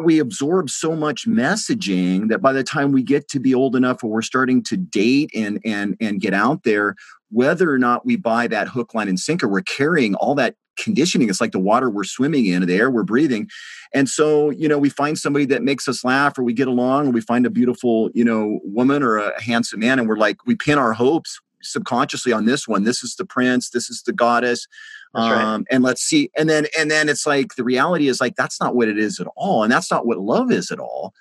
[0.02, 4.02] we absorb so much messaging that by the time we get to be old enough
[4.02, 6.94] where we're starting to date and and and get out there
[7.30, 11.28] whether or not we buy that hook, line, and sinker, we're carrying all that conditioning.
[11.28, 13.48] It's like the water we're swimming in, the air we're breathing.
[13.92, 17.08] And so, you know, we find somebody that makes us laugh or we get along
[17.08, 20.46] or we find a beautiful, you know, woman or a handsome man and we're like,
[20.46, 22.84] we pin our hopes subconsciously on this one.
[22.84, 24.66] This is the prince, this is the goddess.
[25.14, 25.64] Um, right.
[25.70, 26.30] and let's see.
[26.38, 29.18] And then, and then it's like the reality is like, that's not what it is
[29.18, 29.64] at all.
[29.64, 31.12] And that's not what love is at all.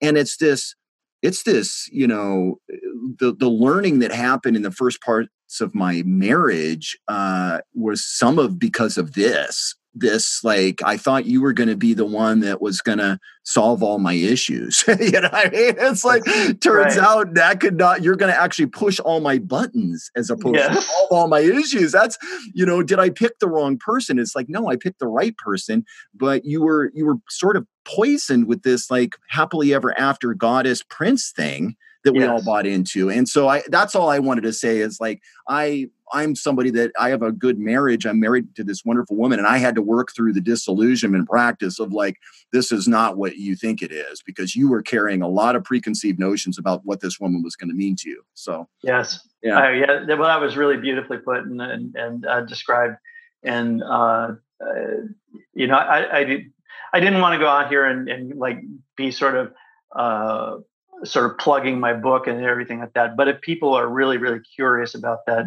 [0.00, 0.74] And it's this,
[1.24, 2.60] it's this, you know,
[3.18, 5.00] the the learning that happened in the first
[5.54, 11.24] parts of my marriage uh, was some of because of this this like i thought
[11.24, 14.82] you were going to be the one that was going to solve all my issues
[15.00, 16.24] you know i mean it's like
[16.60, 16.98] turns right.
[16.98, 20.74] out that could not you're going to actually push all my buttons as opposed yes.
[20.74, 22.18] to solve all my issues that's
[22.54, 25.36] you know did i pick the wrong person it's like no i picked the right
[25.36, 30.34] person but you were you were sort of poisoned with this like happily ever after
[30.34, 32.28] goddess prince thing that we yes.
[32.28, 33.10] all bought into.
[33.10, 36.92] And so I that's all I wanted to say is like I I'm somebody that
[36.98, 38.06] I have a good marriage.
[38.06, 41.80] I'm married to this wonderful woman and I had to work through the disillusionment practice
[41.80, 42.18] of like
[42.52, 45.64] this is not what you think it is because you were carrying a lot of
[45.64, 48.22] preconceived notions about what this woman was going to mean to you.
[48.34, 49.26] So Yes.
[49.42, 49.58] Yeah.
[49.58, 52.96] Uh, yeah, well that was really beautifully put and and, and uh, described
[53.42, 54.74] and uh, uh
[55.54, 56.52] you know I I, did,
[56.92, 58.60] I didn't want to go out here and, and like
[58.96, 59.52] be sort of
[59.94, 60.58] uh,
[61.02, 63.16] sort of plugging my book and everything like that.
[63.16, 65.46] But if people are really, really curious about that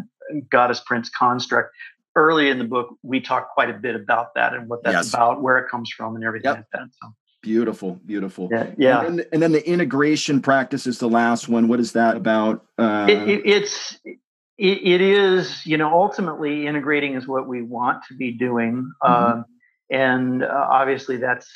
[0.49, 1.73] goddess prince construct,
[2.15, 5.13] early in the book, we talk quite a bit about that and what that's yes.
[5.13, 6.57] about, where it comes from, and everything yep.
[6.57, 6.89] like that.
[7.01, 7.13] So.
[7.41, 8.49] Beautiful, beautiful.
[8.51, 9.05] Yeah, yeah.
[9.05, 11.67] And, then, and, then, the integration practice is the last one.
[11.67, 12.65] What is that about?
[12.77, 13.05] Uh...
[13.07, 14.17] It, it, it's it,
[14.57, 18.91] it is you know ultimately integrating is what we want to be doing.
[19.03, 19.39] Mm-hmm.
[19.39, 19.45] Um,
[19.89, 21.47] and uh, obviously that's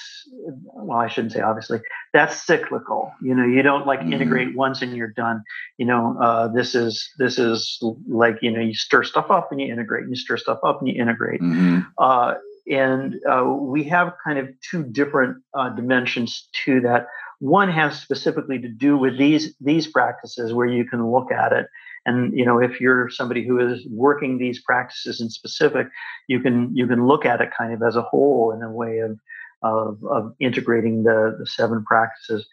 [0.74, 1.80] well i shouldn't say obviously
[2.14, 4.14] that's cyclical you know you don't like mm-hmm.
[4.14, 5.44] integrate once and you're done
[5.78, 9.60] you know uh, this is this is like you know you stir stuff up and
[9.60, 11.80] you integrate and you stir stuff up and you integrate mm-hmm.
[11.98, 12.36] uh,
[12.70, 17.08] and uh, we have kind of two different uh, dimensions to that
[17.40, 21.68] one has specifically to do with these these practices where you can look at it
[22.06, 25.88] and you know, if you're somebody who is working these practices in specific,
[26.28, 29.00] you can you can look at it kind of as a whole in a way
[29.00, 29.20] of
[29.62, 32.48] of, of integrating the the seven practices.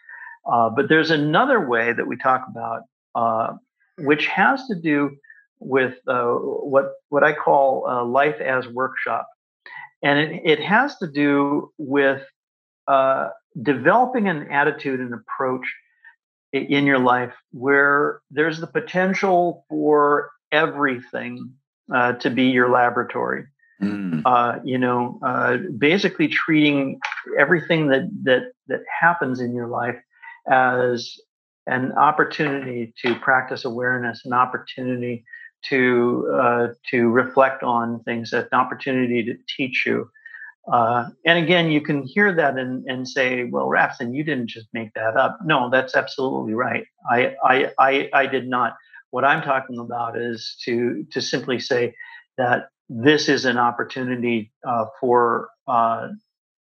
[0.50, 2.82] Uh, but there's another way that we talk about,
[3.14, 3.54] uh,
[3.98, 5.16] which has to do
[5.60, 9.26] with uh, what what I call life as workshop,
[10.02, 12.22] and it, it has to do with
[12.86, 13.28] uh,
[13.62, 15.66] developing an attitude and approach
[16.52, 21.52] in your life where there's the potential for everything
[21.94, 23.44] uh, to be your laboratory.
[23.82, 24.22] Mm.
[24.24, 26.98] Uh, you know, uh, basically treating
[27.38, 29.96] everything that that that happens in your life
[30.50, 31.14] as
[31.66, 35.24] an opportunity to practice awareness, an opportunity
[35.66, 40.10] to uh, to reflect on things, an opportunity to teach you,
[40.72, 44.68] uh, and again, you can hear that and, and say, well, Rafson, you didn't just
[44.72, 45.38] make that up.
[45.44, 46.84] No, that's absolutely right.
[47.10, 48.76] I, I, I, I did not.
[49.10, 51.94] What I'm talking about is to, to simply say
[52.36, 56.08] that this is an opportunity uh, for uh,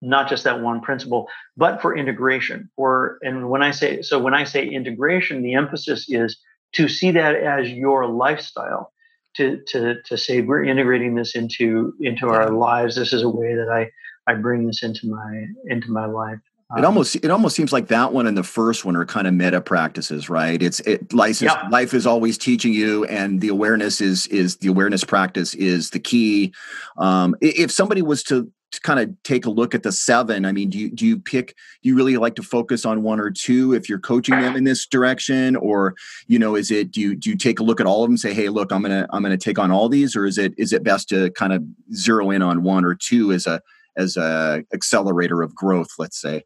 [0.01, 2.69] not just that one principle, but for integration.
[2.75, 6.39] For and when I say so, when I say integration, the emphasis is
[6.73, 8.91] to see that as your lifestyle
[9.36, 12.95] to to to say we're integrating this into into our lives.
[12.95, 13.91] This is a way that I
[14.32, 16.39] I bring this into my into my life.
[16.77, 19.27] It um, almost it almost seems like that one and the first one are kind
[19.27, 20.61] of meta practices, right?
[20.61, 21.67] It's it license yeah.
[21.69, 25.99] life is always teaching you, and the awareness is is the awareness practice is the
[25.99, 26.53] key.
[26.97, 30.69] Um, if somebody was to kind of take a look at the seven, I mean,
[30.69, 31.55] do you do you pick?
[31.84, 34.63] Do you really like to focus on one or two if you're coaching them in
[34.63, 35.95] this direction, or
[36.28, 38.17] you know, is it do you do you take a look at all of them,
[38.17, 40.74] say, hey, look, I'm gonna I'm gonna take on all these, or is it is
[40.74, 41.63] it best to kind of
[41.93, 43.61] zero in on one or two as a
[43.97, 46.43] as a accelerator of growth, let's say?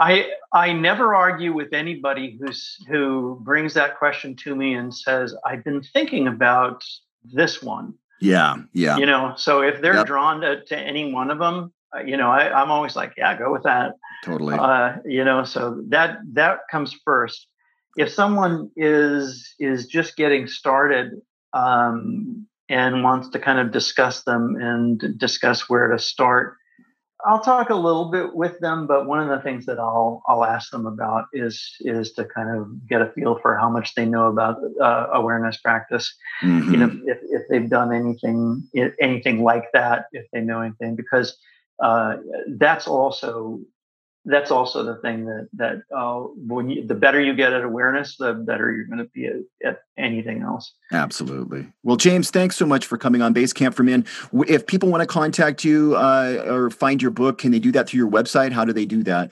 [0.00, 5.34] I I never argue with anybody who's who brings that question to me and says,
[5.44, 6.84] I've been thinking about
[7.24, 7.94] this one.
[8.20, 8.96] Yeah, yeah.
[8.96, 10.06] You know, so if they're yep.
[10.06, 13.36] drawn to, to any one of them, uh, you know, I, I'm always like, yeah,
[13.38, 13.94] go with that.
[14.24, 14.56] Totally.
[14.58, 17.46] Uh, you know, so that that comes first.
[17.96, 21.12] If someone is is just getting started
[21.52, 26.56] um, and wants to kind of discuss them and discuss where to start,
[27.26, 30.44] I'll talk a little bit with them, but one of the things that I'll I'll
[30.44, 34.06] ask them about is is to kind of get a feel for how much they
[34.06, 36.14] know about uh, awareness practice.
[36.42, 36.72] Mm-hmm.
[36.72, 37.08] You know, mm-hmm.
[37.08, 38.68] if, if they've done anything
[39.00, 41.36] anything like that, if they know anything, because
[41.82, 42.18] uh,
[42.56, 43.60] that's also
[44.24, 48.16] that's also the thing that that uh, when you, the better you get at awareness,
[48.16, 50.72] the better you're going to be at, at, anything else.
[50.92, 51.66] Absolutely.
[51.82, 54.04] Well, James, thanks so much for coming on Basecamp for Men.
[54.46, 57.88] If people want to contact you uh, or find your book, can they do that
[57.88, 58.52] through your website?
[58.52, 59.30] How do they do that?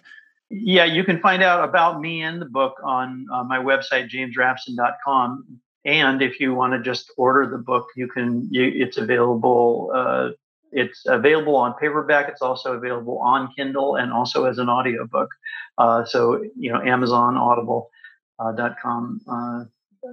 [0.50, 5.60] Yeah, you can find out about me and the book on uh, my website, jamesrapson.com.
[5.84, 8.48] And if you want to just order the book, you can.
[8.50, 10.30] You, it's available uh,
[10.72, 12.28] it's available on paperback.
[12.28, 15.30] It's also available on Kindle and also as an audiobook.
[15.78, 19.20] Uh, so, you know, Amazon, Audible.com.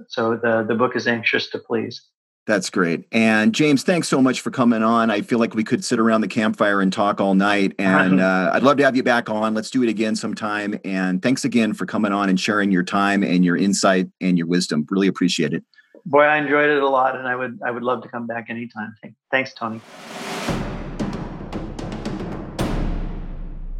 [0.08, 2.02] So the, the book is Anxious to Please.
[2.46, 3.06] That's great.
[3.10, 5.10] And James, thanks so much for coming on.
[5.10, 7.74] I feel like we could sit around the campfire and talk all night.
[7.84, 9.54] And uh, I'd love to have you back on.
[9.54, 10.78] Let's do it again sometime.
[10.84, 14.46] And thanks again for coming on and sharing your time and your insight and your
[14.46, 14.86] wisdom.
[14.90, 15.64] Really appreciate it.
[16.04, 18.50] Boy, I enjoyed it a lot, and I would I would love to come back
[18.50, 18.94] anytime.
[19.30, 19.80] Thanks, Tony.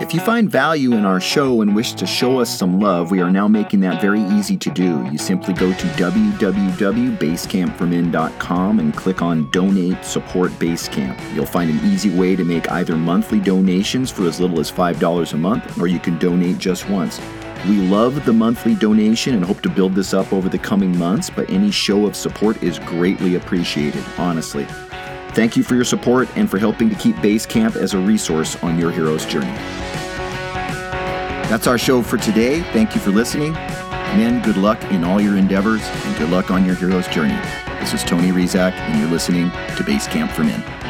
[0.01, 3.21] If you find value in our show and wish to show us some love, we
[3.21, 5.07] are now making that very easy to do.
[5.09, 11.17] You simply go to www.basecampformen.com and click on Donate Support Basecamp.
[11.33, 15.33] You'll find an easy way to make either monthly donations for as little as $5
[15.33, 17.21] a month, or you can donate just once.
[17.65, 21.29] We love the monthly donation and hope to build this up over the coming months,
[21.29, 24.67] but any show of support is greatly appreciated, honestly.
[25.35, 28.79] Thank you for your support and for helping to keep Basecamp as a resource on
[28.79, 29.53] your hero's journey.
[31.49, 32.61] That's our show for today.
[32.71, 33.51] Thank you for listening.
[33.51, 37.37] Men, good luck in all your endeavors and good luck on your hero's journey.
[37.81, 40.84] This is Tony Rizak, and you're listening to Basecamp for Men.